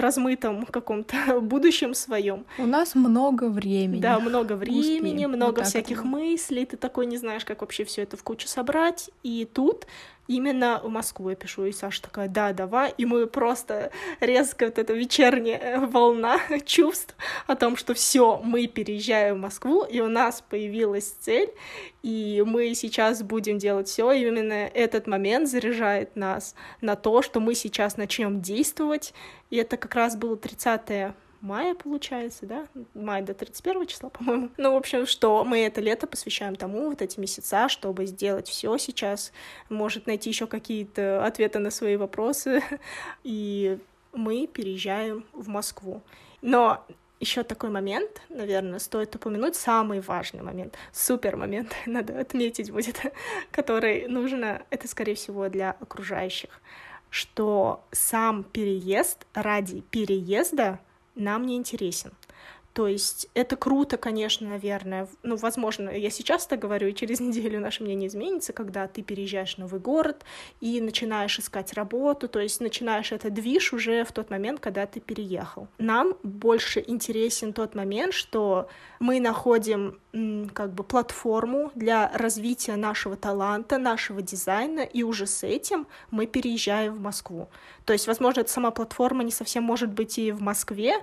размытом 0.00 0.66
каком-то 0.66 1.40
будущем 1.40 1.94
своем. 1.94 2.44
У 2.58 2.66
нас 2.66 2.94
много 2.94 3.48
времени. 3.48 4.00
Да, 4.00 4.18
много 4.18 4.52
времени, 4.54 4.98
Успеем. 4.98 5.30
много 5.30 5.58
вот 5.60 5.66
всяких 5.68 6.04
мыслей. 6.04 6.66
Ты 6.66 6.76
такой 6.76 7.06
не 7.06 7.16
знаешь, 7.16 7.44
как 7.44 7.60
вообще 7.62 7.84
все 7.84 8.02
это 8.02 8.16
в 8.16 8.22
кучу 8.22 8.46
собрать. 8.46 9.10
И 9.22 9.48
тут 9.52 9.86
именно 10.28 10.80
в 10.82 10.88
Москву 10.88 11.30
я 11.30 11.36
пишу, 11.36 11.64
и 11.64 11.72
Саша 11.72 12.02
такая, 12.02 12.28
да, 12.28 12.52
давай, 12.52 12.94
и 12.96 13.04
мы 13.04 13.26
просто 13.26 13.90
резко 14.20 14.66
вот 14.66 14.78
эта 14.78 14.92
вечерняя 14.92 15.80
волна 15.80 16.40
чувств 16.64 17.14
о 17.46 17.56
том, 17.56 17.76
что 17.76 17.94
все, 17.94 18.40
мы 18.42 18.66
переезжаем 18.66 19.36
в 19.36 19.40
Москву, 19.40 19.84
и 19.84 20.00
у 20.00 20.08
нас 20.08 20.42
появилась 20.48 21.16
цель, 21.20 21.50
и 22.02 22.42
мы 22.46 22.74
сейчас 22.74 23.22
будем 23.22 23.58
делать 23.58 23.88
все, 23.88 24.12
и 24.12 24.26
именно 24.26 24.52
этот 24.52 25.06
момент 25.06 25.48
заряжает 25.48 26.16
нас 26.16 26.54
на 26.80 26.96
то, 26.96 27.22
что 27.22 27.40
мы 27.40 27.54
сейчас 27.54 27.96
начнем 27.96 28.40
действовать, 28.40 29.12
и 29.50 29.56
это 29.56 29.76
как 29.76 29.94
раз 29.94 30.16
было 30.16 30.36
30 30.36 31.14
мая, 31.40 31.74
получается, 31.74 32.46
да? 32.46 32.66
Май 32.94 33.22
до 33.22 33.34
31 33.34 33.86
числа, 33.86 34.08
по-моему. 34.10 34.50
Ну, 34.56 34.72
в 34.72 34.76
общем, 34.76 35.06
что 35.06 35.44
мы 35.44 35.60
это 35.60 35.80
лето 35.80 36.06
посвящаем 36.06 36.56
тому, 36.56 36.90
вот 36.90 37.02
эти 37.02 37.18
месяца, 37.18 37.68
чтобы 37.68 38.06
сделать 38.06 38.48
все 38.48 38.76
сейчас, 38.78 39.32
может 39.68 40.06
найти 40.06 40.30
еще 40.30 40.46
какие-то 40.46 41.24
ответы 41.24 41.58
на 41.58 41.70
свои 41.70 41.96
вопросы, 41.96 42.62
и 43.24 43.78
мы 44.12 44.46
переезжаем 44.46 45.24
в 45.32 45.48
Москву. 45.48 46.02
Но 46.42 46.84
еще 47.20 47.42
такой 47.42 47.70
момент, 47.70 48.22
наверное, 48.28 48.78
стоит 48.78 49.14
упомянуть, 49.14 49.56
самый 49.56 50.00
важный 50.00 50.42
момент, 50.42 50.76
супер 50.92 51.36
момент, 51.36 51.74
надо 51.86 52.18
отметить 52.20 52.70
будет, 52.70 53.00
который 53.50 54.06
нужно, 54.08 54.62
это, 54.70 54.88
скорее 54.88 55.14
всего, 55.14 55.48
для 55.48 55.70
окружающих, 55.72 56.60
что 57.10 57.84
сам 57.92 58.44
переезд 58.44 59.26
ради 59.32 59.80
переезда 59.80 60.80
нам 61.16 61.46
не 61.46 61.56
интересен. 61.56 62.12
То 62.76 62.88
есть 62.88 63.26
это 63.32 63.56
круто, 63.56 63.96
конечно, 63.96 64.46
наверное. 64.50 65.08
Ну, 65.22 65.36
возможно, 65.36 65.88
я 65.88 66.10
сейчас 66.10 66.46
так 66.46 66.58
говорю, 66.58 66.88
и 66.88 66.94
через 66.94 67.20
неделю 67.20 67.58
наше 67.58 67.82
мнение 67.82 68.08
изменится, 68.08 68.52
когда 68.52 68.86
ты 68.86 69.00
переезжаешь 69.00 69.54
в 69.54 69.58
новый 69.58 69.80
город 69.80 70.26
и 70.60 70.78
начинаешь 70.82 71.38
искать 71.38 71.72
работу, 71.72 72.28
то 72.28 72.38
есть 72.38 72.60
начинаешь 72.60 73.12
это 73.12 73.30
движ 73.30 73.72
уже 73.72 74.04
в 74.04 74.12
тот 74.12 74.28
момент, 74.28 74.60
когда 74.60 74.84
ты 74.84 75.00
переехал. 75.00 75.68
Нам 75.78 76.18
больше 76.22 76.84
интересен 76.86 77.54
тот 77.54 77.74
момент, 77.74 78.12
что 78.12 78.68
мы 79.00 79.20
находим 79.20 79.98
как 80.52 80.74
бы 80.74 80.84
платформу 80.84 81.72
для 81.74 82.10
развития 82.12 82.76
нашего 82.76 83.16
таланта, 83.16 83.78
нашего 83.78 84.20
дизайна, 84.20 84.80
и 84.80 85.02
уже 85.02 85.26
с 85.26 85.42
этим 85.44 85.86
мы 86.10 86.26
переезжаем 86.26 86.92
в 86.92 87.00
Москву. 87.00 87.48
То 87.86 87.94
есть, 87.94 88.06
возможно, 88.06 88.40
эта 88.40 88.50
сама 88.50 88.70
платформа 88.70 89.24
не 89.24 89.30
совсем 89.32 89.64
может 89.64 89.90
быть 89.90 90.18
и 90.18 90.30
в 90.30 90.42
Москве, 90.42 90.96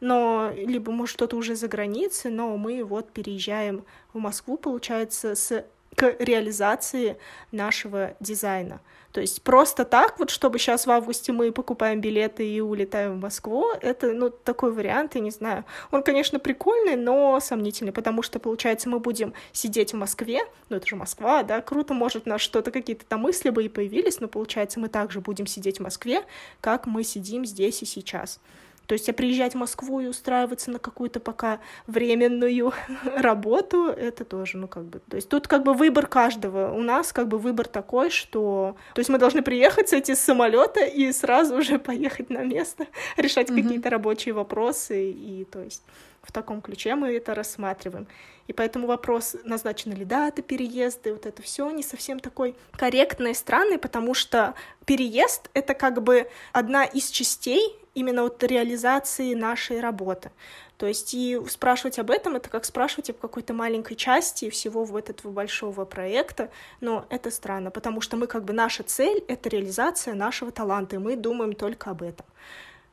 но 0.00 0.52
либо 0.56 0.92
может 0.92 1.14
что-то 1.14 1.36
уже 1.36 1.54
за 1.54 1.68
границей, 1.68 2.30
но 2.30 2.56
мы 2.56 2.84
вот 2.84 3.10
переезжаем 3.10 3.84
в 4.12 4.18
Москву, 4.18 4.56
получается, 4.56 5.34
с 5.34 5.64
к 5.94 6.16
реализации 6.18 7.16
нашего 7.52 8.14
дизайна. 8.20 8.80
То 9.12 9.20
есть 9.20 9.42
просто 9.42 9.84
так, 9.84 10.18
вот 10.18 10.30
чтобы 10.30 10.58
сейчас 10.58 10.86
в 10.86 10.90
августе 10.90 11.30
мы 11.30 11.52
покупаем 11.52 12.00
билеты 12.00 12.48
и 12.48 12.60
улетаем 12.60 13.12
в 13.12 13.22
Москву, 13.22 13.66
это, 13.80 14.12
ну, 14.12 14.28
такой 14.28 14.72
вариант, 14.72 15.14
я 15.14 15.20
не 15.20 15.30
знаю. 15.30 15.64
Он, 15.92 16.02
конечно, 16.02 16.40
прикольный, 16.40 16.96
но 16.96 17.38
сомнительный, 17.38 17.92
потому 17.92 18.22
что, 18.22 18.40
получается, 18.40 18.88
мы 18.88 18.98
будем 18.98 19.32
сидеть 19.52 19.92
в 19.92 19.96
Москве, 19.96 20.40
ну, 20.68 20.78
это 20.78 20.86
же 20.88 20.96
Москва, 20.96 21.44
да, 21.44 21.60
круто, 21.60 21.94
может, 21.94 22.26
у 22.26 22.30
нас 22.30 22.40
что-то, 22.40 22.72
какие-то 22.72 23.04
там 23.06 23.20
мысли 23.20 23.50
бы 23.50 23.64
и 23.64 23.68
появились, 23.68 24.18
но, 24.18 24.26
получается, 24.26 24.80
мы 24.80 24.88
также 24.88 25.20
будем 25.20 25.46
сидеть 25.46 25.78
в 25.78 25.82
Москве, 25.82 26.24
как 26.60 26.86
мы 26.86 27.04
сидим 27.04 27.46
здесь 27.46 27.82
и 27.82 27.86
сейчас. 27.86 28.40
То 28.86 28.92
есть, 28.92 29.08
а 29.08 29.12
приезжать 29.12 29.54
в 29.54 29.58
Москву 29.58 30.00
и 30.00 30.06
устраиваться 30.06 30.70
на 30.70 30.78
какую-то 30.78 31.20
пока 31.20 31.60
временную 31.86 32.72
работу, 33.16 33.86
это 33.86 34.24
тоже, 34.24 34.58
ну, 34.58 34.68
как 34.68 34.84
бы, 34.84 35.00
то 35.00 35.16
есть 35.16 35.28
тут 35.28 35.48
как 35.48 35.62
бы 35.62 35.74
выбор 35.74 36.06
каждого. 36.06 36.72
У 36.72 36.82
нас 36.82 37.12
как 37.12 37.28
бы 37.28 37.38
выбор 37.38 37.66
такой, 37.66 38.10
что, 38.10 38.76
то 38.94 39.00
есть 39.00 39.10
мы 39.10 39.18
должны 39.18 39.42
приехать, 39.42 39.88
сойти 39.88 40.14
с 40.14 40.20
самолета 40.20 40.84
и 40.84 41.10
сразу 41.12 41.56
уже 41.58 41.78
поехать 41.78 42.30
на 42.30 42.42
место, 42.42 42.86
решать 43.16 43.50
mm-hmm. 43.50 43.62
какие-то 43.62 43.90
рабочие 43.90 44.34
вопросы, 44.34 45.10
и 45.10 45.44
то 45.44 45.62
есть 45.62 45.82
в 46.22 46.32
таком 46.32 46.60
ключе 46.60 46.94
мы 46.94 47.14
это 47.14 47.34
рассматриваем. 47.34 48.06
И 48.46 48.52
поэтому 48.52 48.86
вопрос, 48.86 49.36
назначена 49.44 49.94
ли 49.94 50.04
дата 50.04 50.42
переезда, 50.42 51.12
вот 51.12 51.26
это 51.26 51.40
все 51.42 51.70
не 51.70 51.82
совсем 51.82 52.20
такой 52.20 52.56
корректный 52.72 53.30
и 53.30 53.34
странный, 53.34 53.78
потому 53.78 54.14
что 54.14 54.54
переезд— 54.84 55.50
это 55.54 55.74
как 55.74 56.02
бы 56.02 56.28
одна 56.52 56.84
из 56.84 57.08
частей 57.08 57.78
именно 57.94 58.22
вот 58.22 58.42
реализации 58.42 59.34
нашей 59.34 59.80
работы. 59.80 60.30
То 60.76 60.86
есть 60.86 61.14
и 61.14 61.40
спрашивать 61.48 61.98
об 61.98 62.10
этом, 62.10 62.36
это 62.36 62.50
как 62.50 62.64
спрашивать 62.64 63.10
об 63.10 63.18
какой-то 63.18 63.54
маленькой 63.54 63.94
части 63.94 64.50
всего 64.50 64.84
в 64.84 64.96
этого 64.96 65.30
большого 65.30 65.84
проекта, 65.84 66.50
но 66.80 67.06
это 67.10 67.30
странно, 67.30 67.70
потому 67.70 68.00
что 68.00 68.16
мы 68.16 68.26
как 68.26 68.44
бы 68.44 68.52
наша 68.52 68.82
цель— 68.82 69.24
это 69.28 69.48
реализация 69.48 70.14
нашего 70.14 70.50
таланта, 70.50 70.96
и 70.96 70.98
мы 70.98 71.16
думаем 71.16 71.54
только 71.54 71.90
об 71.90 72.02
этом. 72.02 72.26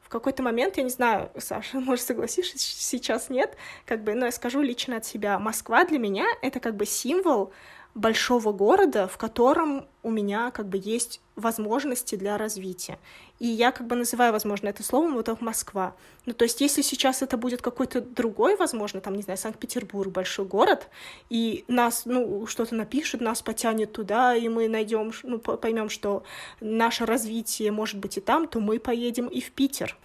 В 0.01 0.09
какой-то 0.09 0.43
момент, 0.43 0.77
я 0.77 0.83
не 0.83 0.89
знаю, 0.89 1.31
Саша, 1.37 1.79
может, 1.79 2.05
согласишься, 2.05 2.57
сейчас 2.59 3.29
нет, 3.29 3.57
как 3.85 4.03
бы, 4.03 4.13
но 4.13 4.25
я 4.25 4.31
скажу 4.31 4.61
лично 4.61 4.97
от 4.97 5.05
себя, 5.05 5.39
Москва 5.39 5.83
для 5.83 5.97
меня— 5.97 6.25
это 6.43 6.59
как 6.59 6.75
бы 6.75 6.85
символ 6.85 7.51
большого 7.93 8.53
города, 8.53 9.07
в 9.07 9.17
котором 9.17 9.85
у 10.03 10.09
меня 10.09 10.51
как 10.51 10.67
бы 10.67 10.79
есть 10.81 11.21
возможности 11.35 12.15
для 12.15 12.37
развития. 12.37 12.97
И 13.39 13.47
я 13.47 13.71
как 13.71 13.87
бы 13.87 13.95
называю, 13.95 14.31
возможно, 14.31 14.69
это 14.69 14.83
словом 14.83 15.15
вот 15.15 15.25
так 15.25 15.41
Москва. 15.41 15.95
Ну, 16.25 16.33
то 16.33 16.43
есть, 16.43 16.61
если 16.61 16.81
сейчас 16.81 17.21
это 17.21 17.37
будет 17.37 17.61
какой-то 17.61 18.01
другой, 18.01 18.55
возможно, 18.55 19.01
там, 19.01 19.15
не 19.15 19.23
знаю, 19.23 19.37
Санкт-Петербург, 19.37 20.11
большой 20.11 20.45
город, 20.45 20.89
и 21.29 21.65
нас, 21.67 22.03
ну, 22.05 22.45
что-то 22.47 22.75
напишут, 22.75 23.21
нас 23.21 23.41
потянет 23.41 23.91
туда, 23.91 24.35
и 24.35 24.47
мы 24.47 24.69
найдем, 24.69 25.11
ну, 25.23 25.39
поймем, 25.39 25.89
что 25.89 26.23
наше 26.59 27.05
развитие 27.05 27.71
может 27.71 27.99
быть 27.99 28.17
и 28.17 28.21
там, 28.21 28.47
то 28.47 28.59
мы 28.59 28.79
поедем 28.79 29.27
и 29.27 29.41
в 29.41 29.51
Питер. 29.51 29.97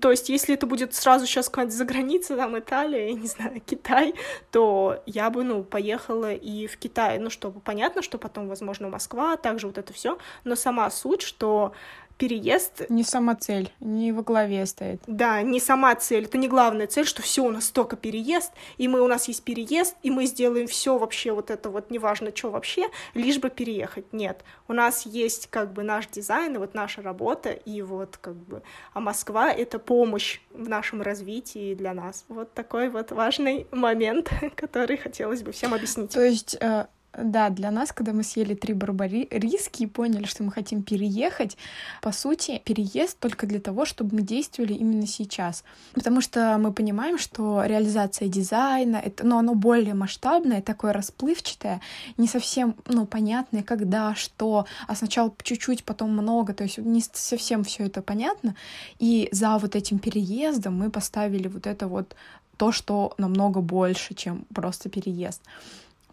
То 0.00 0.10
есть, 0.10 0.28
если 0.28 0.54
это 0.54 0.66
будет 0.66 0.94
сразу 0.94 1.26
сейчас 1.26 1.48
какая-то 1.48 1.70
за 1.70 1.84
граница, 1.84 2.36
там, 2.36 2.58
Италия, 2.58 3.08
я 3.08 3.14
не 3.14 3.26
знаю, 3.28 3.60
Китай, 3.64 4.14
то 4.50 5.00
я 5.06 5.30
бы, 5.30 5.44
ну, 5.44 5.62
поехала 5.62 6.32
и 6.32 6.66
в 6.66 6.76
Китай, 6.76 7.18
ну, 7.18 7.30
чтобы 7.30 7.60
понятно, 7.60 8.02
что 8.02 8.18
потом, 8.18 8.48
возможно, 8.48 8.88
Москва, 8.88 9.36
также 9.36 9.68
вот 9.68 9.78
это 9.78 9.92
все, 9.92 10.18
но 10.42 10.56
сама 10.56 10.90
суть, 10.90 11.22
что 11.22 11.72
переезд... 12.16 12.88
Не 12.88 13.04
сама 13.04 13.34
цель, 13.34 13.72
не 13.80 14.12
во 14.12 14.22
главе 14.22 14.64
стоит. 14.66 15.02
Да, 15.06 15.42
не 15.42 15.60
сама 15.60 15.94
цель, 15.94 16.24
это 16.24 16.38
не 16.38 16.48
главная 16.48 16.86
цель, 16.86 17.06
что 17.06 17.22
все 17.22 17.44
у 17.44 17.50
нас 17.50 17.70
только 17.70 17.96
переезд, 17.96 18.52
и 18.78 18.88
мы 18.88 19.00
у 19.00 19.06
нас 19.06 19.28
есть 19.28 19.44
переезд, 19.44 19.96
и 20.02 20.10
мы 20.10 20.26
сделаем 20.26 20.66
все 20.66 20.98
вообще 20.98 21.32
вот 21.32 21.50
это 21.50 21.70
вот, 21.70 21.90
неважно, 21.90 22.30
что 22.34 22.50
вообще, 22.50 22.88
лишь 23.14 23.38
бы 23.38 23.50
переехать. 23.50 24.12
Нет, 24.12 24.44
у 24.68 24.72
нас 24.72 25.06
есть 25.06 25.48
как 25.50 25.72
бы 25.72 25.82
наш 25.82 26.06
дизайн, 26.06 26.54
и 26.54 26.58
вот 26.58 26.74
наша 26.74 27.02
работа, 27.02 27.50
и 27.50 27.82
вот 27.82 28.16
как 28.16 28.34
бы, 28.34 28.62
а 28.92 29.00
Москва— 29.00 29.52
это 29.52 29.78
помощь 29.78 30.40
в 30.52 30.68
нашем 30.68 31.02
развитии 31.02 31.74
для 31.74 31.94
нас. 31.94 32.24
Вот 32.28 32.52
такой 32.54 32.88
вот 32.88 33.12
важный 33.12 33.66
момент, 33.70 34.30
который 34.56 34.96
хотелось 34.96 35.42
бы 35.42 35.52
всем 35.52 35.74
объяснить. 35.74 36.12
То 36.12 36.24
есть 36.24 36.56
э, 36.60 36.86
да, 37.16 37.50
для 37.50 37.70
нас, 37.70 37.92
когда 37.92 38.12
мы 38.12 38.22
съели 38.22 38.54
три 38.54 38.74
барбариски 38.74 39.84
и 39.84 39.86
поняли, 39.86 40.24
что 40.24 40.42
мы 40.42 40.52
хотим 40.52 40.82
переехать, 40.82 41.56
по 42.02 42.12
сути, 42.12 42.60
переезд 42.64 43.18
только 43.18 43.46
для 43.46 43.60
того, 43.60 43.84
чтобы 43.84 44.16
мы 44.16 44.22
действовали 44.22 44.74
именно 44.74 45.06
сейчас. 45.06 45.64
Потому 45.94 46.20
что 46.20 46.56
мы 46.58 46.72
понимаем, 46.72 47.18
что 47.18 47.64
реализация 47.64 48.28
дизайна, 48.28 48.96
это, 48.96 49.26
ну, 49.26 49.38
оно 49.38 49.54
более 49.54 49.94
масштабное, 49.94 50.62
такое 50.62 50.92
расплывчатое, 50.92 51.80
не 52.16 52.28
совсем, 52.28 52.76
ну, 52.86 53.06
понятное, 53.06 53.62
когда, 53.62 54.14
что, 54.14 54.66
а 54.86 54.94
сначала 54.94 55.32
чуть-чуть, 55.42 55.84
потом 55.84 56.10
много, 56.12 56.54
то 56.54 56.64
есть 56.64 56.78
не 56.78 57.02
совсем 57.12 57.64
все 57.64 57.84
это 57.84 58.02
понятно. 58.02 58.54
И 58.98 59.28
за 59.32 59.58
вот 59.58 59.76
этим 59.76 59.98
переездом 59.98 60.76
мы 60.76 60.90
поставили 60.90 61.48
вот 61.48 61.66
это 61.66 61.88
вот 61.88 62.14
то, 62.56 62.72
что 62.72 63.14
намного 63.18 63.60
больше, 63.60 64.14
чем 64.14 64.46
просто 64.54 64.88
переезд. 64.88 65.42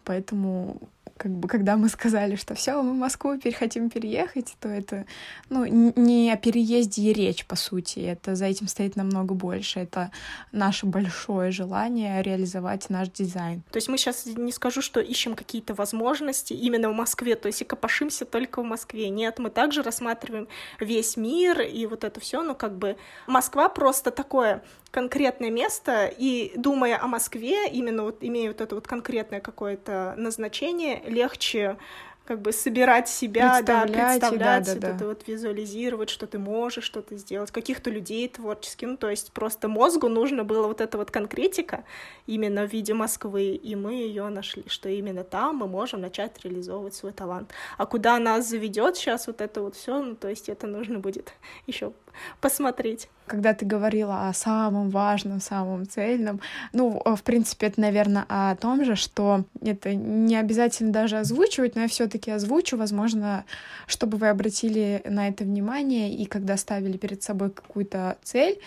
Поэтому 0.04 0.80
как 1.16 1.32
бы, 1.32 1.48
когда 1.48 1.76
мы 1.76 1.88
сказали, 1.88 2.36
что 2.36 2.54
все, 2.54 2.82
мы 2.82 2.92
в 2.92 2.96
Москву 2.96 3.38
хотим 3.56 3.88
переехать, 3.90 4.56
то 4.60 4.68
это, 4.68 5.06
ну, 5.48 5.64
не 5.64 6.30
о 6.32 6.36
переезде 6.36 7.02
и 7.02 7.12
речь, 7.12 7.46
по 7.46 7.56
сути. 7.56 8.00
Это 8.00 8.34
за 8.34 8.46
этим 8.46 8.66
стоит 8.66 8.96
намного 8.96 9.34
больше. 9.34 9.80
Это 9.80 10.10
наше 10.52 10.86
большое 10.86 11.50
желание 11.50 12.22
реализовать 12.22 12.90
наш 12.90 13.08
дизайн. 13.10 13.62
То 13.70 13.76
есть 13.76 13.88
мы 13.88 13.96
сейчас 13.96 14.26
не 14.26 14.52
скажу, 14.52 14.82
что 14.82 15.00
ищем 15.00 15.34
какие-то 15.36 15.74
возможности 15.74 16.52
именно 16.52 16.90
в 16.90 16.94
Москве, 16.94 17.36
то 17.36 17.46
есть 17.46 17.62
и 17.62 17.64
копошимся 17.64 18.24
только 18.24 18.62
в 18.62 18.64
Москве. 18.64 19.08
Нет, 19.08 19.38
мы 19.38 19.50
также 19.50 19.82
рассматриваем 19.82 20.48
весь 20.80 21.16
мир 21.16 21.60
и 21.60 21.86
вот 21.86 22.04
это 22.04 22.20
все, 22.20 22.42
но 22.42 22.54
как 22.54 22.76
бы 22.76 22.96
Москва 23.26 23.68
просто 23.68 24.10
такое 24.10 24.62
конкретное 24.94 25.50
место, 25.50 26.06
и 26.06 26.52
думая 26.54 27.02
о 27.02 27.08
Москве, 27.08 27.68
именно 27.68 28.04
вот 28.04 28.18
имея 28.20 28.48
вот 28.48 28.60
это 28.60 28.76
вот 28.76 28.86
конкретное 28.86 29.40
какое-то 29.40 30.14
назначение, 30.16 31.02
легче 31.06 31.76
как 32.24 32.40
бы 32.40 32.52
собирать 32.52 33.08
себя, 33.08 33.60
да, 33.62 33.82
представлять, 33.82 34.64
да, 34.64 34.74
да, 34.74 34.80
да. 34.80 34.88
это 34.96 35.06
вот 35.06 35.28
визуализировать, 35.28 36.08
что 36.08 36.26
ты 36.26 36.38
можешь 36.38 36.84
что-то 36.84 37.16
сделать, 37.16 37.50
каких-то 37.50 37.90
людей 37.90 38.28
творчески, 38.28 38.86
ну, 38.86 38.96
то 38.96 39.10
есть 39.10 39.30
просто 39.32 39.68
мозгу 39.68 40.08
нужно 40.08 40.42
было 40.42 40.66
вот 40.66 40.80
эта 40.80 40.96
вот 40.96 41.10
конкретика 41.10 41.84
именно 42.26 42.66
в 42.66 42.72
виде 42.72 42.94
Москвы, 42.94 43.54
и 43.54 43.76
мы 43.76 43.94
ее 43.94 44.28
нашли, 44.28 44.64
что 44.68 44.88
именно 44.88 45.22
там 45.22 45.56
мы 45.56 45.66
можем 45.66 46.00
начать 46.00 46.42
реализовывать 46.42 46.94
свой 46.94 47.12
талант. 47.12 47.52
А 47.76 47.84
куда 47.84 48.18
нас 48.18 48.48
заведет 48.48 48.96
сейчас 48.96 49.26
вот 49.26 49.42
это 49.42 49.60
вот 49.60 49.76
все, 49.76 50.00
ну, 50.02 50.14
то 50.16 50.28
есть 50.28 50.48
это 50.48 50.66
нужно 50.66 51.00
будет 51.00 51.34
еще 51.66 51.92
посмотреть. 52.40 53.08
Когда 53.26 53.54
ты 53.54 53.64
говорила 53.64 54.28
о 54.28 54.34
самом 54.34 54.90
важном, 54.90 55.40
самом 55.40 55.88
цельном, 55.88 56.40
ну, 56.72 57.02
в 57.04 57.22
принципе, 57.22 57.68
это, 57.68 57.80
наверное, 57.80 58.26
о 58.28 58.54
том 58.56 58.84
же, 58.84 58.96
что 58.96 59.44
это 59.62 59.94
не 59.94 60.36
обязательно 60.36 60.92
даже 60.92 61.18
озвучивать, 61.18 61.74
но 61.74 61.82
я 61.82 61.88
все-таки 61.88 62.30
озвучу, 62.30 62.76
возможно, 62.76 63.44
чтобы 63.86 64.18
вы 64.18 64.28
обратили 64.28 65.02
на 65.06 65.28
это 65.28 65.44
внимание 65.44 66.14
и 66.14 66.26
когда 66.26 66.58
ставили 66.58 66.98
перед 66.98 67.22
собой 67.22 67.50
какую-то 67.50 68.18
цель, 68.22 68.58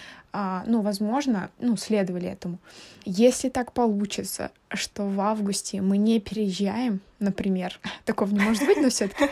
ну, 0.67 0.81
возможно, 0.81 1.49
ну, 1.59 1.77
следовали 1.77 2.27
этому. 2.27 2.59
Если 3.05 3.49
так 3.49 3.71
получится, 3.71 4.51
что 4.73 5.07
в 5.07 5.19
августе 5.21 5.81
мы 5.81 5.97
не 5.97 6.19
переезжаем, 6.19 6.99
например, 7.19 7.79
такого 8.05 8.29
не 8.29 8.39
может 8.39 8.65
быть, 8.65 8.77
но 8.77 8.89
все-таки, 8.89 9.27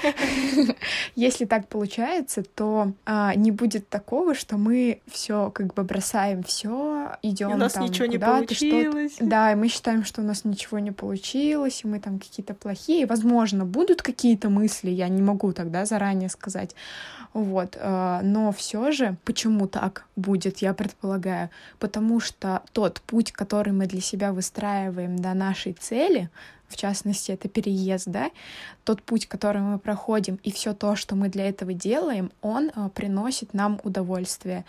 если 1.15 1.45
так 1.45 1.67
получается, 1.67 2.43
то 2.43 2.93
а, 3.05 3.35
не 3.35 3.51
будет 3.51 3.89
такого, 3.89 4.33
что 4.33 4.57
мы 4.57 5.01
все 5.07 5.51
как 5.51 5.73
бы 5.73 5.83
бросаем 5.83 6.41
все, 6.43 7.17
идем 7.21 7.51
у 7.51 7.57
нас 7.57 7.73
там 7.73 7.83
ничего 7.83 8.05
не 8.05 8.17
получилось. 8.17 9.17
Да, 9.19 9.51
и 9.51 9.55
мы 9.55 9.67
считаем, 9.67 10.05
что 10.05 10.21
у 10.21 10.23
нас 10.23 10.45
ничего 10.45 10.79
не 10.79 10.91
получилось, 10.91 11.81
и 11.83 11.87
мы 11.87 11.99
там 11.99 12.19
какие-то 12.19 12.53
плохие. 12.53 13.05
Возможно, 13.05 13.65
будут 13.65 14.01
какие-то 14.01 14.49
мысли, 14.49 14.89
я 14.89 15.07
не 15.09 15.21
могу 15.21 15.51
тогда 15.53 15.85
заранее 15.85 16.29
сказать. 16.29 16.75
Вот, 17.33 17.77
а, 17.77 18.21
но 18.23 18.53
все 18.53 18.91
же, 18.91 19.17
почему 19.25 19.67
так 19.67 20.05
будет, 20.15 20.59
я 20.59 20.73
предполагаю, 20.73 20.94
предполагаю, 20.95 21.49
потому 21.79 22.19
что 22.19 22.61
тот 22.73 23.01
путь, 23.01 23.31
который 23.31 23.73
мы 23.73 23.87
для 23.87 24.01
себя 24.01 24.31
выстраиваем 24.31 25.17
до 25.17 25.33
нашей 25.33 25.73
цели, 25.73 26.29
в 26.67 26.77
частности, 26.77 27.31
это 27.31 27.47
переезд, 27.47 28.07
да, 28.07 28.31
тот 28.83 29.03
путь, 29.03 29.27
который 29.27 29.61
мы 29.61 29.77
проходим, 29.77 30.39
и 30.43 30.51
все 30.51 30.73
то, 30.73 30.95
что 30.95 31.15
мы 31.15 31.29
для 31.29 31.47
этого 31.47 31.73
делаем, 31.73 32.31
он 32.41 32.71
а, 32.73 32.89
приносит 32.89 33.53
нам 33.53 33.79
удовольствие. 33.83 34.65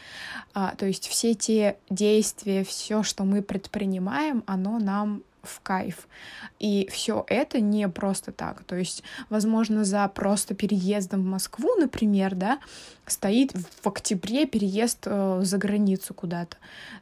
А, 0.53 0.75
то 0.77 0.87
есть 0.87 1.09
все 1.09 1.35
те 1.35 1.77
действия, 1.89 2.65
все, 2.65 3.03
что 3.03 3.25
мы 3.25 3.41
предпринимаем, 3.41 4.43
оно 4.47 4.79
нам 4.79 5.23
в 5.47 5.61
кайф. 5.63 6.09
И 6.59 6.89
все 6.91 7.25
это 7.29 7.61
не 7.61 7.89
просто 7.89 8.33
так. 8.33 8.65
То 8.65 8.77
есть, 8.77 9.03
возможно, 9.31 9.85
за 9.85 10.07
просто 10.09 10.55
переездом 10.55 11.23
в 11.23 11.27
Москву, 11.27 11.75
например, 11.79 12.35
да, 12.35 12.59
стоит 13.07 13.53
в 13.53 13.87
октябре 13.87 14.47
переезд 14.47 15.07
э, 15.07 15.41
за 15.43 15.59
границу 15.59 16.13
куда-то. 16.15 16.57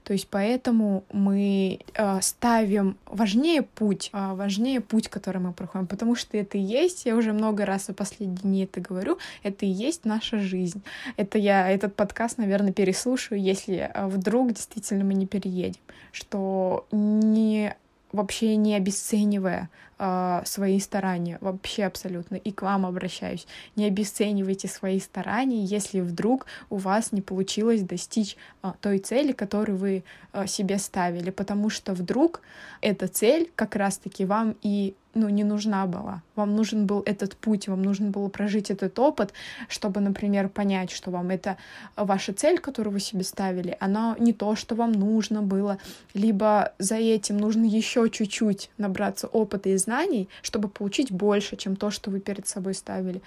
То 0.04 0.12
есть 0.12 0.28
поэтому 0.28 1.04
мы 1.12 1.80
э, 1.94 2.20
ставим 2.20 2.96
важнее 3.06 3.62
путь, 3.62 4.10
э, 4.12 4.34
важнее 4.34 4.80
путь, 4.80 5.08
который 5.08 5.40
мы 5.40 5.52
проходим, 5.52 5.86
потому 5.86 6.14
что 6.14 6.36
это 6.36 6.58
и 6.58 6.60
есть, 6.60 7.06
я 7.06 7.16
уже 7.16 7.32
много 7.32 7.64
раз 7.64 7.88
в 7.88 7.94
последние 7.94 8.36
дни 8.36 8.64
это 8.64 8.80
говорю, 8.80 9.18
это 9.42 9.64
и 9.64 9.70
есть 9.70 10.04
наша 10.04 10.38
жизнь. 10.38 10.82
Это 11.16 11.38
я 11.38 11.70
этот 11.70 11.96
подкаст, 11.96 12.38
наверное, 12.38 12.72
переслушаю, 12.72 13.40
если 13.40 13.90
э, 13.92 14.06
вдруг 14.06 14.52
действительно 14.52 15.04
мы 15.04 15.14
не 15.14 15.26
переедем, 15.26 15.80
что 16.12 16.86
не 16.92 17.74
вообще 18.14 18.56
не 18.56 18.74
обесценивая 18.76 19.68
э, 19.98 20.42
свои 20.44 20.78
старания, 20.80 21.38
вообще 21.40 21.84
абсолютно, 21.84 22.36
и 22.36 22.52
к 22.52 22.62
вам 22.62 22.86
обращаюсь. 22.86 23.46
Не 23.76 23.86
обесценивайте 23.86 24.68
свои 24.68 25.00
старания, 25.00 25.64
если 25.64 26.00
вдруг 26.00 26.46
у 26.70 26.76
вас 26.76 27.12
не 27.12 27.20
получилось 27.20 27.82
достичь 27.82 28.36
э, 28.62 28.72
той 28.80 28.98
цели, 28.98 29.32
которую 29.32 29.78
вы 29.78 30.04
э, 30.32 30.46
себе 30.46 30.78
ставили, 30.78 31.30
потому 31.30 31.70
что 31.70 31.92
вдруг 31.92 32.40
эта 32.80 33.08
цель 33.08 33.50
как 33.56 33.74
раз-таки 33.74 34.24
вам 34.24 34.56
и 34.62 34.94
ну, 35.14 35.28
не 35.28 35.44
нужна 35.44 35.86
была. 35.86 36.22
Вам 36.36 36.56
нужен 36.56 36.86
был 36.86 37.02
этот 37.06 37.36
путь, 37.36 37.68
вам 37.68 37.82
нужно 37.82 38.10
было 38.10 38.28
прожить 38.28 38.70
этот 38.70 38.98
опыт, 38.98 39.32
чтобы, 39.68 40.00
например, 40.00 40.48
понять, 40.48 40.90
что 40.90 41.10
вам 41.10 41.30
это 41.30 41.56
ваша 41.96 42.32
цель, 42.32 42.58
которую 42.58 42.92
вы 42.92 43.00
себе 43.00 43.24
ставили, 43.24 43.76
она 43.80 44.16
не 44.18 44.32
то, 44.32 44.56
что 44.56 44.74
вам 44.74 44.92
нужно 44.92 45.42
было, 45.42 45.78
либо 46.14 46.72
за 46.78 46.96
этим 46.96 47.38
нужно 47.38 47.64
еще 47.64 48.08
чуть-чуть 48.10 48.70
набраться 48.78 49.26
опыта 49.26 49.68
и 49.68 49.76
знаний, 49.76 50.28
чтобы 50.42 50.68
получить 50.68 51.12
больше, 51.12 51.56
чем 51.56 51.76
то, 51.76 51.90
что 51.90 52.10
вы 52.10 52.20
перед 52.20 52.46
собой 52.46 52.74
ставили. 52.74 53.22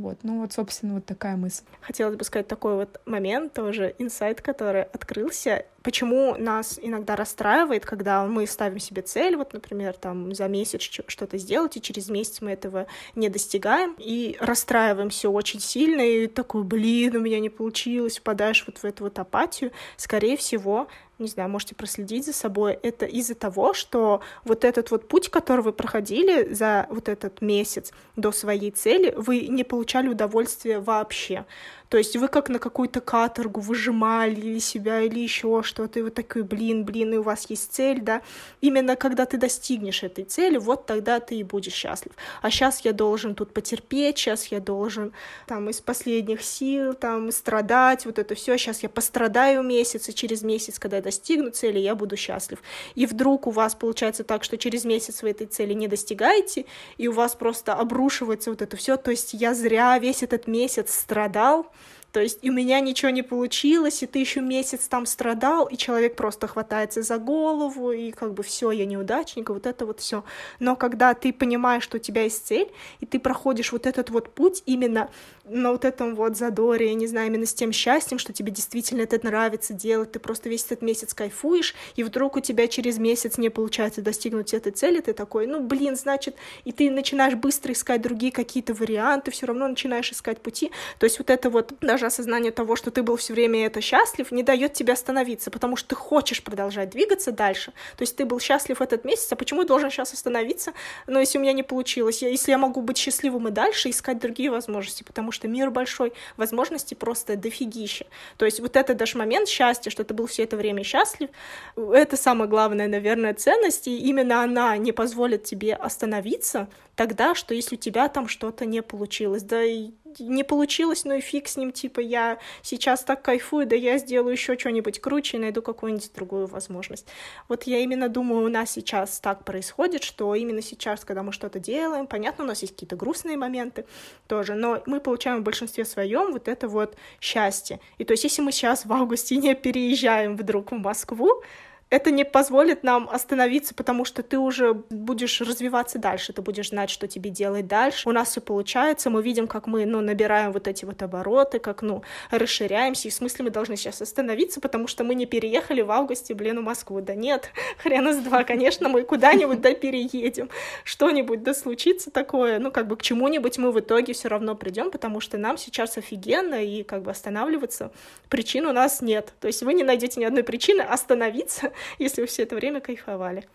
Вот, 0.00 0.18
ну 0.22 0.40
вот, 0.40 0.52
собственно, 0.52 0.94
вот 0.94 1.04
такая 1.04 1.36
мысль. 1.36 1.64
Хотелось 1.80 2.16
бы 2.16 2.24
сказать 2.24 2.48
такой 2.48 2.74
вот 2.74 3.00
момент, 3.06 3.52
тоже 3.52 3.94
инсайт, 3.98 4.40
который 4.40 4.82
открылся. 4.82 5.66
Почему 5.82 6.34
нас 6.36 6.78
иногда 6.80 7.16
расстраивает, 7.16 7.86
когда 7.86 8.26
мы 8.26 8.46
ставим 8.46 8.78
себе 8.78 9.02
цель, 9.02 9.36
вот, 9.36 9.52
например, 9.52 9.94
там 9.94 10.34
за 10.34 10.46
месяц 10.46 10.82
что-то 10.82 11.38
сделать, 11.38 11.76
и 11.76 11.82
через 11.82 12.10
месяц 12.10 12.40
мы 12.42 12.50
этого 12.50 12.86
не 13.14 13.28
достигаем, 13.28 13.94
и 13.98 14.36
расстраиваемся 14.40 15.30
очень 15.30 15.60
сильно, 15.60 16.02
и 16.02 16.26
такой, 16.26 16.64
блин, 16.64 17.16
у 17.16 17.20
меня 17.20 17.40
не 17.40 17.48
получилось, 17.48 18.18
впадаешь 18.18 18.64
вот 18.66 18.78
в 18.78 18.84
эту 18.84 19.04
вот 19.04 19.18
апатию. 19.18 19.72
Скорее 19.96 20.36
всего, 20.36 20.88
не 21.20 21.28
знаю, 21.28 21.48
можете 21.48 21.74
проследить 21.74 22.26
за 22.26 22.32
собой, 22.32 22.78
это 22.82 23.06
из-за 23.06 23.34
того, 23.34 23.74
что 23.74 24.20
вот 24.44 24.64
этот 24.64 24.90
вот 24.90 25.08
путь, 25.08 25.28
который 25.28 25.60
вы 25.60 25.72
проходили 25.72 26.52
за 26.52 26.86
вот 26.90 27.08
этот 27.08 27.40
месяц 27.40 27.92
до 28.16 28.32
своей 28.32 28.70
цели, 28.70 29.14
вы 29.16 29.46
не 29.46 29.64
получали 29.64 30.08
удовольствия 30.08 30.80
вообще. 30.80 31.44
То 31.90 31.98
есть 31.98 32.16
вы 32.16 32.28
как 32.28 32.48
на 32.48 32.60
какую-то 32.60 33.00
каторгу 33.00 33.60
выжимали 33.60 34.60
себя, 34.60 35.00
или 35.00 35.18
еще 35.18 35.62
что-то, 35.64 35.98
и 35.98 36.02
вы 36.02 36.10
такой, 36.10 36.44
блин, 36.44 36.84
блин, 36.84 37.14
и 37.14 37.16
у 37.16 37.22
вас 37.22 37.50
есть 37.50 37.72
цель, 37.72 38.00
да. 38.00 38.22
Именно 38.60 38.94
когда 38.94 39.26
ты 39.26 39.38
достигнешь 39.38 40.04
этой 40.04 40.22
цели, 40.22 40.56
вот 40.56 40.86
тогда 40.86 41.18
ты 41.18 41.34
и 41.34 41.42
будешь 41.42 41.72
счастлив. 41.72 42.12
А 42.42 42.50
сейчас 42.50 42.80
я 42.84 42.92
должен 42.92 43.34
тут 43.34 43.52
потерпеть, 43.52 44.18
сейчас 44.18 44.46
я 44.46 44.60
должен 44.60 45.12
там 45.48 45.68
из 45.68 45.80
последних 45.80 46.42
сил 46.44 46.94
там 46.94 47.32
страдать, 47.32 48.06
вот 48.06 48.20
это 48.20 48.36
все. 48.36 48.56
Сейчас 48.56 48.84
я 48.84 48.88
пострадаю 48.88 49.64
месяц, 49.64 50.08
и 50.08 50.14
через 50.14 50.42
месяц, 50.42 50.78
когда 50.78 50.98
я 50.98 51.02
достигну 51.02 51.50
цели, 51.50 51.80
я 51.80 51.96
буду 51.96 52.16
счастлив. 52.16 52.62
И 52.94 53.04
вдруг 53.04 53.48
у 53.48 53.50
вас 53.50 53.74
получается 53.74 54.22
так, 54.22 54.44
что 54.44 54.56
через 54.58 54.84
месяц 54.84 55.22
вы 55.22 55.30
этой 55.30 55.48
цели 55.48 55.72
не 55.72 55.88
достигаете, 55.88 56.66
и 56.98 57.08
у 57.08 57.12
вас 57.12 57.34
просто 57.34 57.74
обрушивается 57.74 58.50
вот 58.50 58.62
это 58.62 58.76
все. 58.76 58.96
То 58.96 59.10
есть 59.10 59.34
я 59.34 59.54
зря 59.54 59.98
весь 59.98 60.22
этот 60.22 60.46
месяц 60.46 60.94
страдал, 60.94 61.66
то 62.12 62.20
есть 62.20 62.44
у 62.44 62.52
меня 62.52 62.80
ничего 62.80 63.10
не 63.10 63.22
получилось, 63.22 64.02
и 64.02 64.06
ты 64.06 64.18
еще 64.18 64.40
месяц 64.40 64.88
там 64.88 65.06
страдал, 65.06 65.66
и 65.66 65.76
человек 65.76 66.16
просто 66.16 66.46
хватается 66.46 67.02
за 67.02 67.18
голову, 67.18 67.92
и 67.92 68.10
как 68.10 68.34
бы 68.34 68.42
все, 68.42 68.70
я 68.70 68.84
неудачник, 68.84 69.50
и 69.50 69.52
вот 69.52 69.66
это 69.66 69.86
вот 69.86 70.00
все. 70.00 70.24
Но 70.58 70.76
когда 70.76 71.14
ты 71.14 71.32
понимаешь, 71.32 71.84
что 71.84 71.98
у 71.98 72.00
тебя 72.00 72.22
есть 72.24 72.46
цель, 72.46 72.70
и 73.00 73.06
ты 73.06 73.18
проходишь 73.18 73.72
вот 73.72 73.86
этот 73.86 74.10
вот 74.10 74.34
путь 74.34 74.62
именно 74.66 75.10
на 75.44 75.72
вот 75.72 75.84
этом 75.84 76.14
вот 76.14 76.36
задоре, 76.36 76.88
я 76.88 76.94
не 76.94 77.06
знаю, 77.06 77.28
именно 77.28 77.46
с 77.46 77.54
тем 77.54 77.72
счастьем, 77.72 78.18
что 78.18 78.32
тебе 78.32 78.52
действительно 78.52 79.02
это 79.02 79.18
нравится 79.22 79.74
делать, 79.74 80.12
ты 80.12 80.18
просто 80.18 80.48
весь 80.48 80.64
этот 80.64 80.82
месяц 80.82 81.14
кайфуешь, 81.14 81.74
и 81.96 82.04
вдруг 82.04 82.36
у 82.36 82.40
тебя 82.40 82.68
через 82.68 82.98
месяц 82.98 83.38
не 83.38 83.48
получается 83.48 84.02
достигнуть 84.02 84.54
этой 84.54 84.72
цели, 84.72 85.00
ты 85.00 85.12
такой, 85.12 85.46
ну, 85.46 85.60
блин, 85.60 85.96
значит, 85.96 86.36
и 86.64 86.72
ты 86.72 86.90
начинаешь 86.90 87.34
быстро 87.34 87.72
искать 87.72 88.02
другие 88.02 88.32
какие-то 88.32 88.74
варианты, 88.74 89.30
все 89.30 89.46
равно 89.46 89.66
начинаешь 89.68 90.12
искать 90.12 90.40
пути, 90.40 90.70
то 90.98 91.04
есть 91.04 91.18
вот 91.18 91.30
это 91.30 91.50
вот 91.50 91.74
даже 92.00 92.06
осознание 92.06 92.50
того, 92.50 92.76
что 92.76 92.90
ты 92.90 93.02
был 93.02 93.16
все 93.16 93.34
время 93.34 93.66
это 93.66 93.82
счастлив, 93.82 94.32
не 94.32 94.42
дает 94.42 94.72
тебе 94.72 94.94
остановиться, 94.94 95.50
потому 95.50 95.76
что 95.76 95.90
ты 95.90 95.94
хочешь 95.94 96.42
продолжать 96.42 96.90
двигаться 96.90 97.30
дальше, 97.30 97.72
то 97.96 98.02
есть 98.02 98.16
ты 98.16 98.24
был 98.24 98.40
счастлив 98.40 98.80
этот 98.80 99.04
месяц, 99.04 99.30
а 99.32 99.36
почему 99.36 99.60
я 99.60 99.66
должен 99.66 99.90
сейчас 99.90 100.14
остановиться, 100.14 100.72
но 101.06 101.20
если 101.20 101.36
у 101.36 101.42
меня 101.42 101.52
не 101.52 101.62
получилось, 101.62 102.22
если 102.22 102.52
я 102.52 102.58
могу 102.58 102.80
быть 102.80 102.96
счастливым 102.96 103.48
и 103.48 103.50
дальше, 103.50 103.90
искать 103.90 104.18
другие 104.18 104.50
возможности, 104.50 105.02
потому 105.02 105.30
что 105.30 105.46
мир 105.46 105.70
большой, 105.70 106.12
возможностей 106.38 106.94
просто 106.94 107.36
дофигища. 107.36 108.06
То 108.38 108.46
есть 108.46 108.60
вот 108.60 108.76
это 108.76 108.94
даже 108.94 109.18
момент 109.18 109.48
счастья, 109.48 109.90
что 109.90 110.02
ты 110.04 110.14
был 110.14 110.26
все 110.26 110.44
это 110.44 110.56
время 110.56 110.84
счастлив, 110.84 111.28
это 111.76 112.16
самая 112.16 112.48
главная, 112.48 112.88
наверное, 112.88 113.34
ценность, 113.34 113.88
и 113.88 113.98
именно 113.98 114.42
она 114.42 114.76
не 114.78 114.92
позволит 114.92 115.44
тебе 115.44 115.74
остановиться 115.74 116.68
тогда, 116.94 117.34
что 117.34 117.54
если 117.54 117.76
у 117.76 117.78
тебя 117.78 118.08
там 118.08 118.28
что-то 118.28 118.64
не 118.66 118.82
получилось, 118.82 119.42
да 119.42 119.62
и 119.62 119.90
не 120.18 120.44
получилось, 120.44 121.04
ну 121.04 121.14
и 121.14 121.20
фиг 121.20 121.48
с 121.48 121.56
ним, 121.56 121.72
типа, 121.72 122.00
я 122.00 122.38
сейчас 122.62 123.04
так 123.04 123.22
кайфую, 123.22 123.66
да 123.66 123.76
я 123.76 123.98
сделаю 123.98 124.32
еще 124.32 124.58
что-нибудь 124.58 125.00
круче 125.00 125.36
и 125.36 125.40
найду 125.40 125.62
какую-нибудь 125.62 126.12
другую 126.14 126.46
возможность. 126.46 127.06
Вот 127.48 127.64
я 127.64 127.78
именно 127.78 128.08
думаю, 128.08 128.46
у 128.46 128.48
нас 128.48 128.70
сейчас 128.72 129.20
так 129.20 129.44
происходит, 129.44 130.02
что 130.02 130.34
именно 130.34 130.62
сейчас, 130.62 131.04
когда 131.04 131.22
мы 131.22 131.32
что-то 131.32 131.60
делаем, 131.60 132.06
понятно, 132.06 132.44
у 132.44 132.46
нас 132.46 132.62
есть 132.62 132.74
какие-то 132.74 132.96
грустные 132.96 133.36
моменты 133.36 133.86
тоже, 134.26 134.54
но 134.54 134.82
мы 134.86 135.00
получаем 135.00 135.40
в 135.40 135.42
большинстве 135.42 135.84
своем 135.84 136.32
вот 136.32 136.48
это 136.48 136.68
вот 136.68 136.96
счастье. 137.20 137.80
И 137.98 138.04
то 138.04 138.12
есть, 138.12 138.24
если 138.24 138.42
мы 138.42 138.52
сейчас 138.52 138.84
в 138.84 138.92
августе 138.92 139.36
не 139.36 139.54
переезжаем 139.54 140.36
вдруг 140.36 140.72
в 140.72 140.76
Москву, 140.76 141.42
это 141.90 142.12
не 142.12 142.24
позволит 142.24 142.84
нам 142.84 143.08
остановиться, 143.10 143.74
потому 143.74 144.04
что 144.04 144.22
ты 144.22 144.38
уже 144.38 144.74
будешь 144.90 145.40
развиваться 145.40 145.98
дальше, 145.98 146.32
ты 146.32 146.40
будешь 146.40 146.68
знать, 146.68 146.88
что 146.88 147.08
тебе 147.08 147.30
делать 147.30 147.66
дальше. 147.66 148.08
У 148.08 148.12
нас 148.12 148.30
все 148.30 148.40
получается, 148.40 149.10
мы 149.10 149.22
видим, 149.22 149.48
как 149.48 149.66
мы, 149.66 149.84
ну, 149.86 150.00
набираем 150.00 150.52
вот 150.52 150.68
эти 150.68 150.84
вот 150.84 151.02
обороты, 151.02 151.58
как, 151.58 151.82
ну, 151.82 152.02
расширяемся, 152.30 153.08
и 153.08 153.10
в 153.10 153.14
смысле 153.14 153.46
мы 153.46 153.50
должны 153.50 153.76
сейчас 153.76 154.00
остановиться, 154.00 154.60
потому 154.60 154.86
что 154.86 155.02
мы 155.02 155.16
не 155.16 155.26
переехали 155.26 155.82
в 155.82 155.90
августе, 155.90 156.32
блин, 156.34 156.60
в 156.60 156.62
Москву. 156.62 157.00
Да 157.00 157.16
нет, 157.16 157.50
хрен 157.82 158.08
из 158.08 158.18
два, 158.18 158.44
конечно, 158.44 158.88
мы 158.88 159.02
куда-нибудь 159.02 159.60
да 159.60 159.74
переедем, 159.74 160.48
что-нибудь 160.84 161.42
да 161.42 161.54
случится 161.54 162.12
такое, 162.12 162.60
ну, 162.60 162.70
как 162.70 162.86
бы 162.86 162.96
к 162.96 163.02
чему-нибудь 163.02 163.58
мы 163.58 163.72
в 163.72 163.80
итоге 163.80 164.12
все 164.12 164.28
равно 164.28 164.54
придем, 164.54 164.92
потому 164.92 165.18
что 165.18 165.38
нам 165.38 165.58
сейчас 165.58 165.98
офигенно, 165.98 166.62
и 166.62 166.84
как 166.84 167.02
бы 167.02 167.10
останавливаться 167.10 167.90
причин 168.28 168.66
у 168.66 168.72
нас 168.72 169.00
нет. 169.00 169.32
То 169.40 169.48
есть 169.48 169.62
вы 169.64 169.74
не 169.74 169.82
найдете 169.82 170.20
ни 170.20 170.24
одной 170.24 170.44
причины 170.44 170.82
остановиться, 170.82 171.72
если 171.98 172.20
вы 172.20 172.26
все 172.26 172.42
это 172.42 172.56
время 172.56 172.80
кайфовали. 172.80 173.46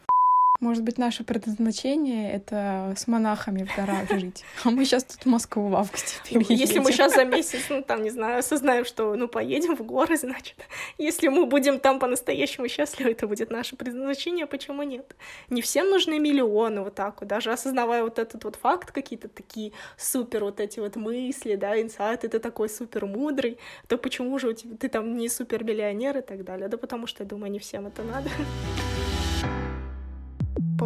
Может 0.59 0.83
быть, 0.83 0.97
наше 0.97 1.23
предназначение— 1.23 2.31
это 2.33 2.93
с 2.97 3.07
монахами 3.07 3.65
в 3.65 3.75
горах 3.75 4.09
жить. 4.09 4.43
А 4.63 4.69
мы 4.69 4.85
сейчас 4.85 5.03
тут 5.03 5.23
в 5.23 5.25
Москву 5.25 5.67
в 5.67 5.75
августе 5.75 6.15
переедем. 6.23 6.55
Если 6.55 6.79
мы 6.79 6.91
сейчас 6.91 7.13
за 7.13 7.25
месяц, 7.25 7.65
ну, 7.69 7.81
там, 7.81 8.03
не 8.03 8.09
знаю, 8.09 8.39
осознаем, 8.39 8.85
что, 8.85 9.15
ну, 9.15 9.27
поедем 9.27 9.75
в 9.75 9.83
горы, 9.83 10.17
значит, 10.25 10.55
если 10.97 11.27
мы 11.27 11.45
будем 11.45 11.79
там 11.79 11.99
по-настоящему 11.99 12.67
счастливы, 12.67 13.11
это 13.11 13.27
будет 13.27 13.51
наше 13.51 13.75
предназначение, 13.75 14.45
почему 14.45 14.83
нет? 14.83 15.15
Не 15.49 15.61
всем 15.61 15.89
нужны 15.89 16.19
миллионы 16.19 16.81
вот 16.81 16.95
так 16.95 17.19
вот, 17.21 17.27
даже 17.27 17.51
осознавая 17.51 18.03
вот 18.03 18.19
этот 18.19 18.43
вот 18.43 18.55
факт, 18.55 18.91
какие-то 18.91 19.27
такие 19.27 19.73
супер 19.97 20.43
вот 20.45 20.59
эти 20.59 20.79
вот 20.79 20.95
мысли, 20.95 21.55
да, 21.55 21.79
инсайты, 21.81 22.29
ты 22.29 22.39
такой 22.39 22.69
супер 22.69 23.05
мудрый, 23.05 23.57
то 23.87 23.97
почему 23.97 24.39
же 24.39 24.49
у 24.49 24.53
тебя, 24.53 24.77
ты 24.77 24.89
там 24.89 25.17
не 25.17 25.29
супер 25.29 25.63
миллионер 25.63 26.17
и 26.17 26.21
так 26.21 26.43
далее? 26.43 26.69
Да 26.69 26.77
потому 26.77 27.07
что, 27.07 27.23
я 27.23 27.29
думаю, 27.29 27.51
не 27.51 27.59
всем 27.59 27.87
это 27.87 28.03
надо. 28.03 28.29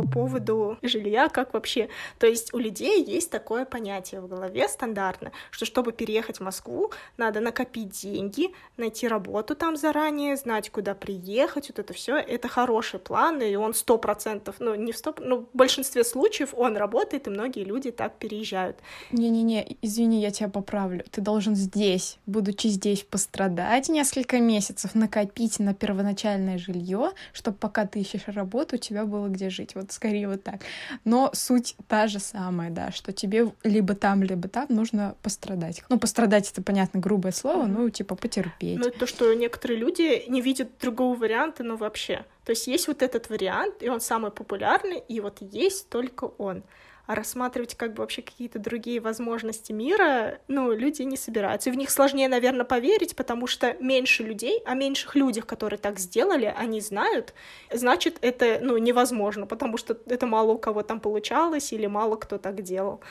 По 0.02 0.08
поводу 0.08 0.78
жилья, 0.82 1.30
как 1.30 1.54
вообще. 1.54 1.90
То 2.20 2.28
есть 2.28 2.54
у 2.54 2.58
людей 2.58 3.04
есть 3.04 3.30
такое 3.30 3.66
понятие 3.66 4.22
в 4.22 4.28
голове 4.28 4.68
стандартно, 4.68 5.32
что 5.52 5.66
чтобы 5.66 5.92
переехать 5.92 6.38
в 6.38 6.44
Москву, 6.44 6.92
надо 7.18 7.40
накопить 7.40 7.90
деньги, 8.02 8.54
найти 8.78 9.08
работу 9.08 9.56
там 9.56 9.76
заранее, 9.76 10.36
знать, 10.38 10.70
куда 10.70 10.94
приехать, 10.96 11.70
вот 11.70 11.80
это 11.80 11.94
все. 11.94 12.16
Это 12.18 12.48
хороший 12.48 13.00
план, 13.00 13.42
и 13.42 13.56
он 13.56 13.74
сто 13.74 13.98
процентов, 13.98 14.56
ну 14.60 14.76
не 14.76 14.92
в 14.92 14.98
сто, 14.98 15.14
ну 15.20 15.48
в 15.52 15.58
большинстве 15.58 16.04
случаев 16.04 16.54
он 16.54 16.78
работает, 16.78 17.28
и 17.28 17.30
многие 17.30 17.64
люди 17.64 17.92
так 17.92 18.16
переезжают. 18.16 18.78
Не-не-не, 19.12 19.78
извини, 19.82 20.22
я 20.22 20.32
тебя 20.32 20.50
поправлю. 20.50 21.04
Ты 21.12 21.22
должен 21.22 21.56
здесь, 21.56 22.18
будучи 22.26 22.68
здесь, 22.68 23.04
пострадать 23.04 23.90
несколько 23.90 24.40
месяцев, 24.40 24.96
накопить 24.96 25.60
на 25.60 25.74
первоначальное 25.74 26.58
жилье, 26.58 27.12
чтобы 27.34 27.58
пока 27.58 27.86
ты 27.86 28.00
ищешь 28.02 28.28
работу, 28.28 28.76
у 28.76 28.80
тебя 28.80 29.06
было 29.06 29.28
где 29.28 29.50
жить. 29.50 29.76
Вот 29.76 29.88
скорее 29.91 30.28
вот 30.28 30.43
так. 30.43 30.62
Но 31.06 31.32
суть 31.34 31.75
та 31.88 32.08
же 32.08 32.19
самая, 32.19 32.69
да, 32.69 32.91
что 32.91 33.12
тебе 33.12 33.52
либо 33.63 33.95
там, 33.95 34.23
либо 34.23 34.47
там 34.47 34.67
нужно 34.69 35.15
пострадать. 35.21 35.84
Ну, 35.89 35.99
пострадать 35.99 36.52
это, 36.52 36.62
понятно, 36.62 36.99
грубое 36.99 37.32
слово, 37.32 37.65
ну, 37.65 37.89
типа 37.89 38.15
потерпеть. 38.15 38.80
Ну, 38.80 38.89
то, 38.91 39.06
что 39.08 39.34
некоторые 39.34 39.80
люди 39.80 40.23
не 40.28 40.41
видят 40.41 40.69
другого 40.80 41.15
варианта, 41.15 41.63
ну, 41.63 41.78
вообще. 41.78 42.25
То 42.45 42.52
есть 42.52 42.67
есть 42.67 42.88
вот 42.88 43.02
этот 43.02 43.30
вариант, 43.30 43.75
и 43.82 43.89
он 43.89 44.02
самый 44.02 44.32
популярный, 44.32 44.99
и 45.08 45.19
вот 45.19 45.38
есть 45.39 45.89
только 45.89 46.25
он 46.25 46.63
а 47.10 47.15
рассматривать 47.15 47.74
как 47.74 47.95
бы 47.95 48.04
вообще 48.04 48.22
какие-то 48.22 48.60
другие 48.60 49.00
возможности 49.00 49.72
мира, 49.72 50.38
ну, 50.48 50.72
люди 50.72 51.02
не 51.02 51.17
собираются. 51.17 51.72
И 51.72 51.74
в 51.74 51.76
них 51.76 51.89
сложнее, 51.89 52.28
наверное, 52.28 52.65
поверить, 52.65 53.15
потому 53.15 53.48
что 53.48 53.76
меньше 53.80 54.22
людей, 54.22 54.62
о 54.63 54.76
меньших 54.76 55.15
людях, 55.15 55.48
которые 55.48 55.80
так 55.80 55.98
сделали, 55.98 56.54
они 56.56 56.82
знают, 56.82 57.34
значит, 57.74 58.19
это, 58.22 58.60
ну, 58.62 58.78
невозможно, 58.78 59.48
потому 59.48 59.78
что 59.78 59.98
это 60.06 60.28
мало 60.28 60.52
у 60.52 60.60
кого 60.60 60.84
там 60.84 61.00
получалось 61.00 61.74
или 61.74 61.88
мало 61.88 62.15
кто 62.15 62.38
так 62.38 62.62
делал. 62.62 63.02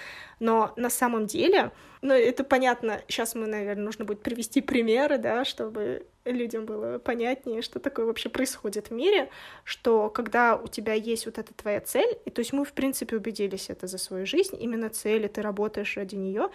Но 0.40 0.72
на 0.76 0.90
самом 0.90 1.26
деле, 1.26 1.72
ну, 2.02 2.14
это 2.14 2.44
понятно, 2.44 3.02
сейчас 3.08 3.34
мы, 3.34 3.46
наверное, 3.46 3.84
нужно 3.84 4.04
будет 4.04 4.22
привести 4.22 4.60
примеры, 4.60 5.18
да, 5.18 5.44
чтобы 5.44 6.06
людям 6.24 6.66
было 6.66 6.98
понятнее, 6.98 7.62
что 7.62 7.80
такое 7.80 8.06
вообще 8.06 8.28
происходит 8.28 8.88
в 8.88 8.92
мире, 8.92 9.30
что 9.64 10.10
когда 10.10 10.56
у 10.56 10.68
тебя 10.68 10.92
есть 10.92 11.26
вот 11.26 11.38
эта 11.38 11.54
твоя 11.54 11.80
цель, 11.80 12.18
и 12.24 12.30
то 12.30 12.40
есть 12.40 12.52
мы, 12.52 12.64
в 12.64 12.72
принципе, 12.72 13.16
убедились 13.16 13.70
это 13.70 13.86
за 13.86 13.98
свою 13.98 14.26
жизнь, 14.26 14.56
именно 14.60 14.90
цель, 14.90 15.24
и 15.24 15.28
ты 15.28 15.42
работаешь 15.42 15.96
ради 15.96 16.16
нее, 16.16 16.48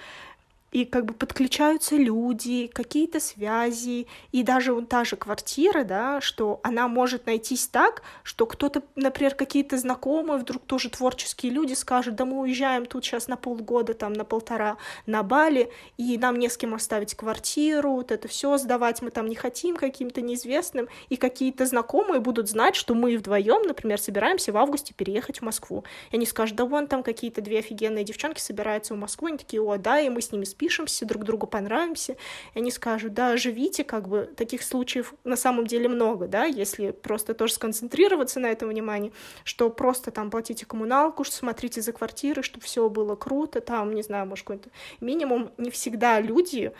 и 0.73 0.85
как 0.85 1.05
бы 1.05 1.13
подключаются 1.13 1.95
люди, 1.95 2.67
какие-то 2.67 3.19
связи, 3.19 4.07
и 4.31 4.43
даже 4.43 4.73
вот 4.73 4.89
та 4.89 5.05
же 5.05 5.15
квартира, 5.15 5.83
да, 5.83 6.19
что 6.19 6.59
она 6.63 6.87
может 6.87 7.27
найтись 7.27 7.67
так, 7.67 8.01
что 8.23 8.47
кто-то, 8.47 8.81
например, 8.95 9.35
какие-то 9.35 9.77
знакомые, 9.77 10.39
вдруг 10.39 10.63
тоже 10.65 10.89
творческие 10.89 11.51
люди 11.51 11.73
скажут, 11.73 12.15
да 12.15 12.25
мы 12.25 12.39
уезжаем 12.39 12.87
тут 12.87 13.05
сейчас 13.05 13.27
на 13.27 13.37
полгода, 13.37 13.93
там, 13.93 14.13
на 14.13 14.25
полтора 14.25 14.77
на 15.05 15.21
Бали, 15.21 15.71
и 15.97 16.17
нам 16.17 16.39
не 16.39 16.49
с 16.49 16.57
кем 16.57 16.73
оставить 16.73 17.13
квартиру, 17.13 17.91
вот 17.91 18.11
это 18.11 18.27
все 18.27 18.57
сдавать 18.57 19.03
мы 19.03 19.11
там 19.11 19.27
не 19.27 19.35
хотим 19.35 19.75
каким-то 19.75 20.21
неизвестным, 20.21 20.87
и 21.09 21.17
какие-то 21.17 21.67
знакомые 21.67 22.19
будут 22.19 22.49
знать, 22.49 22.75
что 22.75 22.95
мы 22.95 23.15
вдвоем, 23.15 23.61
например, 23.67 24.01
собираемся 24.01 24.51
в 24.51 24.57
августе 24.57 24.95
переехать 24.95 25.39
в 25.39 25.41
Москву. 25.43 25.83
И 26.09 26.15
они 26.15 26.25
скажут, 26.25 26.55
да 26.55 26.65
вон 26.65 26.87
там 26.87 27.03
какие-то 27.03 27.41
две 27.41 27.59
офигенные 27.59 28.03
девчонки 28.03 28.39
собираются 28.39 28.95
в 28.95 28.97
Москву, 28.97 29.27
они 29.27 29.37
такие, 29.37 29.61
о, 29.61 29.77
да, 29.77 29.99
и 29.99 30.09
мы 30.09 30.21
с 30.21 30.31
ними 30.31 30.45
спим, 30.45 30.62
спишемся, 30.63 31.05
друг 31.05 31.23
другу 31.23 31.45
понравимся, 31.47 32.13
и 32.53 32.59
они 32.59 32.71
скажут, 32.71 33.13
да, 33.13 33.35
живите, 33.37 33.83
как 33.83 34.07
бы 34.07 34.33
таких 34.37 34.63
случаев 34.63 35.13
на 35.23 35.35
самом 35.35 35.67
деле 35.67 35.89
много, 35.89 36.27
да, 36.27 36.45
если 36.45 36.91
просто 36.91 37.33
тоже 37.33 37.53
сконцентрироваться 37.53 38.39
на 38.39 38.47
этом 38.47 38.69
внимании, 38.69 39.11
что 39.43 39.69
просто 39.69 40.11
там 40.11 40.31
платите 40.31 40.65
коммуналку, 40.65 41.25
смотрите 41.25 41.81
за 41.81 41.91
квартиры, 41.91 42.43
чтобы 42.43 42.63
все 42.63 42.89
было 42.89 43.15
круто, 43.15 43.59
там, 43.59 43.93
не 43.93 44.03
знаю, 44.03 44.25
может, 44.25 44.45
какой-то 44.45 44.69
минимум, 45.01 45.51
не 45.57 45.69
всегда 45.69 46.21
люди 46.21 46.71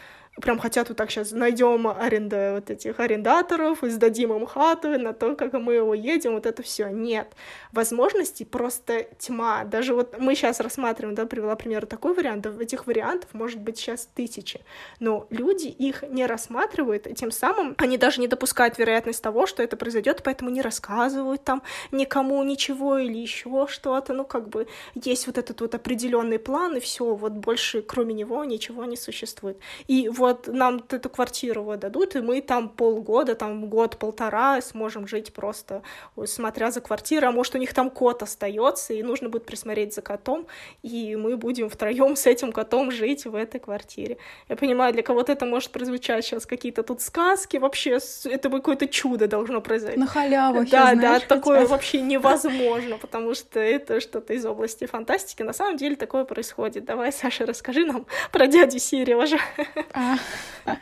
прям 0.41 0.57
хотят 0.57 0.89
вот 0.89 0.97
так 0.97 1.11
сейчас 1.11 1.31
найдем 1.31 1.87
аренда 1.87 2.53
вот 2.55 2.69
этих 2.69 2.99
арендаторов 2.99 3.83
и 3.83 3.89
сдадим 3.89 4.33
им 4.33 4.45
хату 4.45 4.99
на 4.99 5.13
то, 5.13 5.35
как 5.35 5.53
мы 5.53 5.79
уедем, 5.81 6.33
вот 6.33 6.45
это 6.45 6.63
все. 6.63 6.87
Нет. 6.87 7.33
Возможностей 7.71 8.43
просто 8.43 9.03
тьма. 9.19 9.63
Даже 9.63 9.93
вот 9.93 10.19
мы 10.19 10.33
сейчас 10.35 10.59
рассматриваем, 10.59 11.15
да, 11.15 11.25
привела 11.25 11.55
пример 11.55 11.85
такой 11.85 12.13
вариант, 12.13 12.45
этих 12.45 12.87
вариантов 12.87 13.29
может 13.33 13.59
быть 13.59 13.77
сейчас 13.77 14.07
тысячи, 14.13 14.61
но 14.99 15.27
люди 15.29 15.67
их 15.67 16.03
не 16.03 16.25
рассматривают, 16.25 17.07
и 17.07 17.13
тем 17.13 17.31
самым 17.31 17.75
они 17.77 17.97
даже 17.97 18.19
не 18.19 18.27
допускают 18.27 18.77
вероятность 18.77 19.21
того, 19.21 19.45
что 19.45 19.61
это 19.61 19.77
произойдет, 19.77 20.21
поэтому 20.23 20.49
не 20.49 20.61
рассказывают 20.61 21.43
там 21.43 21.61
никому 21.91 22.41
ничего 22.43 22.97
или 22.97 23.17
еще 23.17 23.67
что-то, 23.69 24.13
ну 24.13 24.25
как 24.25 24.49
бы 24.49 24.67
есть 24.95 25.27
вот 25.27 25.37
этот 25.37 25.61
вот 25.61 25.75
определенный 25.75 26.39
план, 26.39 26.77
и 26.77 26.79
все, 26.79 27.13
вот 27.13 27.33
больше 27.33 27.81
кроме 27.81 28.13
него 28.13 28.43
ничего 28.43 28.85
не 28.85 28.97
существует. 28.97 29.57
И 29.87 30.09
вот 30.09 30.22
вот 30.23 30.47
нам 30.47 30.81
эту 30.89 31.09
квартиру 31.09 31.63
вот 31.63 31.79
дадут, 31.79 32.15
и 32.15 32.21
мы 32.21 32.41
там 32.41 32.69
полгода, 32.69 33.35
там 33.35 33.67
год-полтора 33.67 34.61
сможем 34.61 35.05
жить 35.05 35.33
просто, 35.33 35.81
смотря 36.25 36.71
за 36.71 36.79
квартирой, 36.79 37.29
а 37.29 37.31
может, 37.33 37.55
у 37.55 37.57
них 37.57 37.73
там 37.73 37.89
кот 37.89 38.23
остается, 38.23 38.93
и 38.93 39.03
нужно 39.03 39.27
будет 39.27 39.45
присмотреть 39.45 39.93
за 39.93 40.01
котом, 40.01 40.47
и 40.81 41.17
мы 41.17 41.35
будем 41.35 41.69
втроем 41.69 42.15
с 42.15 42.25
этим 42.25 42.53
котом 42.53 42.89
жить 42.89 43.25
в 43.25 43.35
этой 43.35 43.59
квартире. 43.59 44.17
Я 44.47 44.55
понимаю, 44.55 44.93
для 44.93 45.03
кого-то 45.03 45.33
это 45.33 45.45
может 45.45 45.71
прозвучать 45.71 46.23
сейчас 46.23 46.45
какие-то 46.45 46.83
тут 46.83 47.01
сказки, 47.01 47.57
вообще 47.57 47.99
это 48.25 48.49
бы 48.49 48.59
какое-то 48.59 48.87
чудо 48.87 49.27
должно 49.27 49.59
произойти. 49.59 49.99
На 49.99 50.07
халяву. 50.07 50.65
Да, 50.65 50.95
да, 50.95 51.19
такое 51.19 51.67
вообще 51.67 52.01
невозможно, 52.01 52.97
потому 52.97 53.35
что 53.35 53.59
это 53.59 53.99
что-то 53.99 54.33
из 54.33 54.45
области 54.45 54.85
фантастики. 54.85 55.43
На 55.43 55.53
самом 55.53 55.75
деле 55.75 55.97
такое 55.97 56.23
происходит. 56.23 56.85
Давай, 56.85 57.11
Саша, 57.11 57.45
расскажи 57.45 57.85
нам 57.85 58.05
про 58.31 58.47
дядю 58.47 58.79
Сережа. 58.79 59.37
А, 59.93 60.12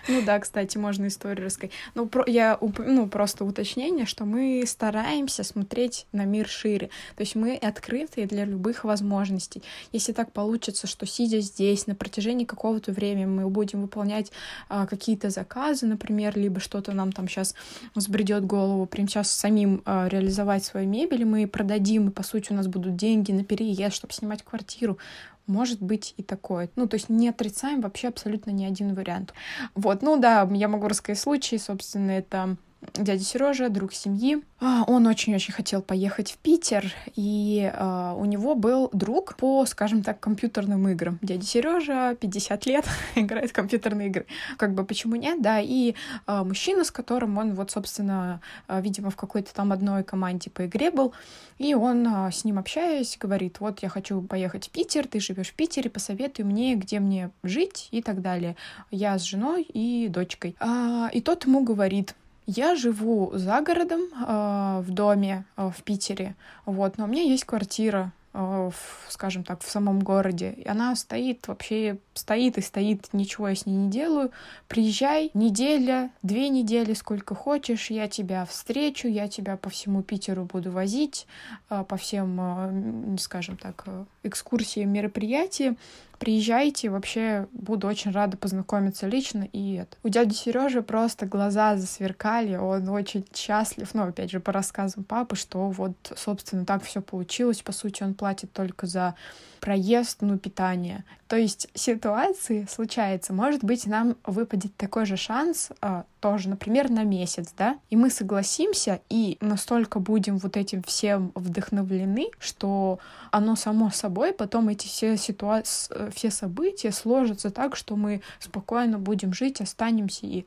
Ну 0.08 0.22
да, 0.26 0.40
кстати, 0.40 0.78
можно 0.78 1.08
историю 1.08 1.46
рассказать. 1.46 1.72
Ну, 1.96 2.08
про, 2.08 2.24
я, 2.28 2.58
ну, 2.62 3.08
просто 3.08 3.46
уточнение, 3.46 4.06
что 4.06 4.26
мы 4.26 4.64
стараемся 4.68 5.44
смотреть 5.44 6.06
на 6.12 6.26
мир 6.26 6.48
шире. 6.48 6.90
То 7.16 7.22
есть 7.22 7.36
мы 7.36 7.56
открыты 7.56 8.26
для 8.26 8.46
любых 8.46 8.84
возможностей. 8.84 9.64
Если 9.92 10.14
так 10.14 10.32
получится, 10.32 10.88
что 10.88 11.06
сидя 11.06 11.40
здесь 11.40 11.88
на 11.88 11.96
протяжении 11.96 12.46
какого-то 12.46 12.92
времени 12.92 13.26
мы 13.26 13.50
будем 13.50 13.82
выполнять 13.82 14.32
а, 14.70 14.86
какие-то 14.86 15.30
заказы, 15.30 15.86
например, 15.86 16.38
либо 16.38 16.60
что-то 16.60 16.92
нам 16.92 17.12
там 17.12 17.28
сейчас 17.28 17.56
взбредет 17.96 18.46
голову, 18.46 18.86
прям 18.86 19.08
сейчас 19.08 19.32
самим 19.32 19.82
а, 19.86 20.08
реализовать 20.08 20.64
свою 20.64 20.88
мебель, 20.88 21.26
мы 21.26 21.48
продадим, 21.48 22.10
и 22.10 22.12
по 22.12 22.24
сути 22.24 22.52
у 22.52 22.56
нас 22.56 22.68
будут 22.68 22.96
деньги 22.96 23.32
на 23.32 23.44
переезд, 23.44 23.96
чтобы 23.96 24.14
снимать 24.14 24.44
квартиру 24.44 24.98
может 25.48 25.82
быть 25.82 26.14
и 26.18 26.24
такое. 26.24 26.70
Ну, 26.76 26.88
то 26.88 26.96
есть 26.96 27.10
не 27.10 27.30
отрицаем 27.30 27.82
вообще 27.82 28.08
абсолютно 28.08 28.52
ни 28.52 28.66
один 28.66 28.94
вариант. 28.94 29.34
Вот, 29.76 30.02
ну 30.02 30.18
да, 30.18 30.48
я 30.52 30.68
могу 30.68 30.88
рассказать 30.88 31.22
случай, 31.22 31.58
собственно, 31.58 32.12
это 32.12 32.58
дядя 32.94 33.24
Сережа, 33.24 33.70
друг 33.70 33.94
семьи. 33.94 34.42
А, 34.60 34.84
он 34.88 35.08
очень-очень 35.08 35.54
хотел 35.54 35.82
поехать 35.82 36.32
в 36.32 36.38
Питер, 36.38 36.94
и 37.16 37.72
э, 37.74 38.14
у 38.18 38.26
него 38.26 38.56
был 38.56 38.90
друг 38.94 39.36
по, 39.36 39.66
скажем 39.66 40.04
так, 40.04 40.20
компьютерным 40.20 40.88
играм. 40.90 41.18
Дядя 41.22 41.46
Сережа, 41.46 42.16
50 42.20 42.66
лет, 42.66 42.86
играет 43.16 43.50
в 43.50 43.54
компьютерные 43.54 44.08
игры. 44.10 44.26
Как 44.58 44.74
бы 44.74 44.84
почему 44.84 45.16
нет, 45.16 45.42
да, 45.42 45.60
и 45.60 45.96
э, 46.28 46.44
мужчина, 46.44 46.84
с 46.84 46.92
которым 46.92 47.38
он 47.38 47.56
вот, 47.56 47.72
собственно, 47.72 48.42
э, 48.68 48.82
видимо, 48.82 49.10
в 49.10 49.16
какой-то 49.16 49.54
там 49.54 49.72
одной 49.72 50.04
команде 50.04 50.50
по 50.50 50.66
игре 50.66 50.92
был, 50.92 51.14
и 51.58 51.74
он 51.74 52.08
э, 52.08 52.32
с 52.32 52.44
ним 52.44 52.60
общаясь, 52.60 53.18
говорит, 53.20 53.60
вот 53.60 53.82
я 53.82 53.90
хочу 53.90 54.22
поехать 54.22 54.68
в 54.68 54.70
Питер, 54.72 55.08
ты 55.08 55.20
живешь 55.20 55.50
в 55.50 55.54
Питере, 55.54 55.90
посоветуй 55.90 56.46
мне, 56.46 56.76
где 56.76 57.00
мне 57.00 57.32
жить 57.44 57.88
и 57.92 58.02
так 58.02 58.22
далее. 58.22 58.56
Я 58.90 59.18
с 59.18 59.24
женой 59.24 59.64
и 59.64 60.08
дочкой. 60.08 60.56
А, 60.60 61.10
и 61.14 61.22
тот 61.22 61.46
ему 61.46 61.64
говорит, 61.64 62.16
я 62.46 62.76
живу 62.76 63.32
за 63.34 63.62
городом, 63.62 64.02
э, 64.02 64.82
в 64.82 64.92
доме 64.92 65.46
э, 65.58 65.70
в 65.76 65.84
Питере, 65.84 66.36
вот, 66.66 66.98
но 66.98 67.06
у 67.06 67.08
меня 67.08 67.24
есть 67.24 67.46
квартира, 67.46 68.12
э, 68.34 68.40
в, 68.40 69.12
скажем 69.12 69.44
так, 69.44 69.62
в 69.62 69.70
самом 69.70 70.00
городе. 70.00 70.54
И 70.58 70.68
она 70.68 70.96
стоит 70.96 71.48
вообще, 71.48 71.98
стоит 72.14 72.58
и 72.58 72.62
стоит, 72.62 73.14
ничего 73.14 73.50
я 73.50 73.56
с 73.56 73.66
ней 73.66 73.76
не 73.76 73.92
делаю. 73.92 74.32
Приезжай, 74.68 75.32
неделя, 75.34 76.10
две 76.24 76.50
недели, 76.50 76.94
сколько 76.94 77.36
хочешь, 77.36 77.92
я 77.92 78.08
тебя 78.08 78.46
встречу, 78.46 79.08
я 79.08 79.28
тебя 79.28 79.56
по 79.56 79.70
всему 79.70 80.02
Питеру 80.02 80.46
буду 80.46 80.72
возить, 80.72 81.28
по 81.70 81.98
всем, 81.98 83.18
скажем 83.20 83.58
так, 83.58 83.86
экскурсиям, 84.24 84.90
мероприятиям 84.90 85.78
приезжайте, 86.22 86.92
вообще 86.92 87.48
буду 87.52 87.88
очень 87.88 88.12
рада 88.12 88.38
познакомиться 88.38 89.08
лично. 89.08 89.48
И 89.52 89.74
это. 89.74 89.98
У 90.04 90.10
дяди 90.10 90.36
Сережи 90.36 90.84
просто 90.84 91.26
глаза 91.26 91.76
засверкали, 91.78 92.56
он 92.56 92.88
очень 92.90 93.26
счастлив, 93.36 93.90
ну, 93.96 94.04
опять 94.04 94.30
же, 94.30 94.40
по 94.40 94.52
рассказам 94.52 95.04
папы, 95.04 95.36
что 95.36 95.72
вот, 95.72 95.96
собственно, 96.16 96.64
так 96.64 96.84
все 96.84 97.02
получилось. 97.02 97.64
По 97.64 97.72
сути, 97.72 98.04
он 98.04 98.14
платит 98.14 98.54
только 98.54 98.86
за 98.86 99.16
проезд, 99.60 100.20
ну, 100.22 100.38
питание. 100.38 101.06
То 101.32 101.38
есть 101.38 101.70
ситуации 101.74 102.68
случается, 102.70 103.32
может 103.32 103.64
быть, 103.64 103.88
нам 103.88 104.18
выпадет 104.26 104.76
такой 104.76 105.06
же 105.06 105.16
шанс, 105.16 105.70
а, 105.80 106.04
тоже, 106.20 106.50
например, 106.50 106.90
на 106.90 107.06
месяц, 107.06 107.54
да, 107.58 107.80
и 107.90 107.96
мы 107.96 108.10
согласимся 108.10 109.00
и 109.08 109.38
настолько 109.40 110.02
будем 110.02 110.40
вот 110.40 110.58
этим 110.58 110.84
всем 110.84 111.32
вдохновлены, 111.34 112.32
что 112.38 113.00
оно 113.32 113.56
само 113.56 113.92
собой, 113.92 114.34
потом 114.34 114.68
эти 114.68 114.88
все 114.88 115.16
ситуации, 115.16 116.12
все 116.14 116.32
события 116.32 116.92
сложатся 116.92 117.50
так, 117.50 117.78
что 117.78 117.96
мы 117.96 118.22
спокойно 118.40 119.00
будем 119.00 119.34
жить, 119.34 119.62
останемся. 119.62 120.26
И 120.26 120.46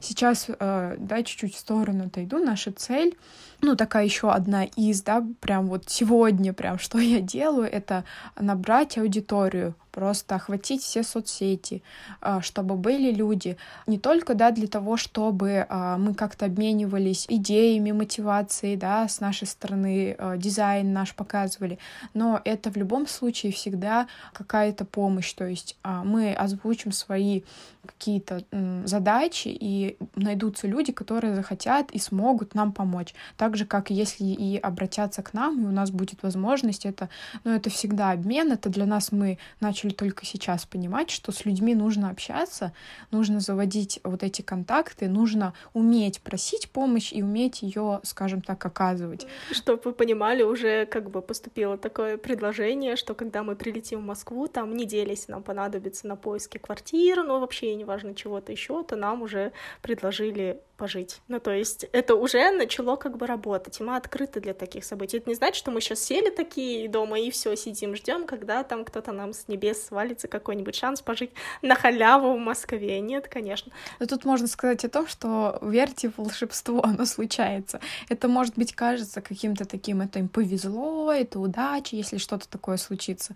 сейчас, 0.00 0.46
э, 0.48 0.96
да, 0.98 1.22
чуть-чуть 1.22 1.54
в 1.54 1.58
сторону 1.60 2.06
отойду, 2.06 2.38
наша 2.38 2.72
цель 2.72 3.16
ну, 3.60 3.76
такая 3.76 4.04
еще 4.04 4.30
одна 4.30 4.64
из, 4.64 5.02
да, 5.02 5.24
прям 5.40 5.68
вот 5.68 5.84
сегодня, 5.88 6.52
прям 6.52 6.78
что 6.78 6.98
я 6.98 7.20
делаю, 7.20 7.70
это 7.70 8.04
набрать 8.38 8.98
аудиторию, 8.98 9.74
просто 9.96 10.34
охватить 10.34 10.82
все 10.82 11.02
соцсети, 11.02 11.82
а, 12.20 12.42
чтобы 12.42 12.74
были 12.76 13.10
люди 13.10 13.56
не 13.86 13.98
только, 13.98 14.34
да, 14.34 14.50
для 14.50 14.66
того, 14.66 14.98
чтобы 14.98 15.64
а, 15.70 15.96
мы 15.96 16.12
как-то 16.12 16.44
обменивались 16.44 17.24
идеями, 17.30 17.92
мотивацией, 17.92 18.76
да, 18.76 19.08
с 19.08 19.20
нашей 19.20 19.46
стороны 19.46 20.14
а, 20.18 20.36
дизайн 20.36 20.92
наш 20.92 21.14
показывали, 21.14 21.78
но 22.12 22.42
это 22.44 22.70
в 22.70 22.76
любом 22.76 23.06
случае 23.06 23.52
всегда 23.52 24.06
какая-то 24.34 24.84
помощь, 24.84 25.32
то 25.32 25.46
есть 25.46 25.78
мы 25.82 26.34
озвучим 26.34 26.92
свои 26.92 27.42
какие-то 27.86 28.42
задачи, 28.84 29.48
и 29.48 29.96
найдутся 30.16 30.66
люди, 30.66 30.92
которые 30.92 31.34
захотят 31.34 31.90
и 31.92 31.98
смогут 31.98 32.54
нам 32.54 32.72
помочь. 32.72 33.14
Так 33.36 33.56
же, 33.56 33.64
как 33.64 33.90
если 33.90 34.24
и 34.24 34.58
обратятся 34.58 35.22
к 35.22 35.32
нам, 35.32 35.62
и 35.62 35.66
у 35.66 35.70
нас 35.70 35.90
будет 35.90 36.22
возможность, 36.22 36.84
это, 36.84 37.08
ну, 37.44 37.52
это 37.52 37.70
всегда 37.70 38.10
обмен, 38.10 38.52
это 38.52 38.68
для 38.68 38.86
нас 38.86 39.12
мы 39.12 39.38
начали 39.60 39.85
только 39.90 40.24
сейчас 40.24 40.66
понимать, 40.66 41.10
что 41.10 41.32
с 41.32 41.44
людьми 41.44 41.74
нужно 41.74 42.10
общаться, 42.10 42.72
нужно 43.10 43.40
заводить 43.40 44.00
вот 44.04 44.22
эти 44.22 44.42
контакты, 44.42 45.08
нужно 45.08 45.54
уметь 45.72 46.20
просить 46.20 46.70
помощь 46.70 47.12
и 47.12 47.22
уметь 47.22 47.62
ее, 47.62 48.00
скажем 48.02 48.42
так, 48.42 48.64
оказывать. 48.64 49.26
Чтобы 49.50 49.82
вы 49.84 49.92
понимали, 49.92 50.42
уже 50.42 50.86
как 50.86 51.10
бы 51.10 51.22
поступило 51.22 51.76
такое 51.76 52.16
предложение, 52.16 52.96
что 52.96 53.14
когда 53.14 53.42
мы 53.42 53.56
прилетим 53.56 54.00
в 54.00 54.04
Москву, 54.04 54.48
там 54.48 54.76
недели, 54.76 55.10
если 55.10 55.32
нам 55.32 55.42
понадобится 55.42 56.06
на 56.06 56.16
поиски 56.16 56.58
квартиры, 56.58 57.22
ну 57.22 57.40
вообще 57.40 57.74
неважно 57.74 58.14
чего-то 58.14 58.52
еще, 58.52 58.82
то 58.82 58.96
нам 58.96 59.22
уже 59.22 59.52
предложили 59.82 60.60
пожить. 60.76 61.20
Ну, 61.28 61.40
то 61.40 61.50
есть 61.50 61.84
это 61.92 62.14
уже 62.14 62.50
начало 62.50 62.96
как 62.96 63.16
бы 63.16 63.26
работать, 63.26 63.80
и 63.80 63.82
мы 63.82 63.96
открыты 63.96 64.40
для 64.40 64.54
таких 64.54 64.84
событий. 64.84 65.18
Это 65.18 65.28
не 65.30 65.34
значит, 65.34 65.56
что 65.56 65.70
мы 65.70 65.80
сейчас 65.80 66.00
сели 66.00 66.30
такие 66.30 66.88
дома 66.88 67.18
и 67.18 67.30
все 67.30 67.56
сидим, 67.56 67.96
ждем, 67.96 68.26
когда 68.26 68.62
там 68.62 68.84
кто-то 68.84 69.12
нам 69.12 69.32
с 69.32 69.48
небес 69.48 69.86
свалится 69.86 70.28
какой-нибудь 70.28 70.74
шанс 70.74 71.02
пожить 71.02 71.30
на 71.62 71.74
халяву 71.74 72.34
в 72.34 72.38
Москве. 72.38 73.00
Нет, 73.00 73.28
конечно. 73.28 73.72
Но 73.98 74.06
тут 74.06 74.24
можно 74.24 74.46
сказать 74.46 74.84
о 74.84 74.88
том, 74.88 75.06
что 75.06 75.58
верьте 75.62 76.10
в 76.10 76.18
волшебство, 76.18 76.84
оно 76.84 77.06
случается. 77.06 77.80
Это, 78.08 78.28
может 78.28 78.56
быть, 78.56 78.74
кажется 78.74 79.20
каким-то 79.20 79.64
таким, 79.64 80.00
это 80.00 80.18
им 80.18 80.28
повезло, 80.28 81.12
это 81.12 81.40
удача, 81.40 81.96
если 81.96 82.18
что-то 82.18 82.48
такое 82.48 82.76
случится. 82.76 83.34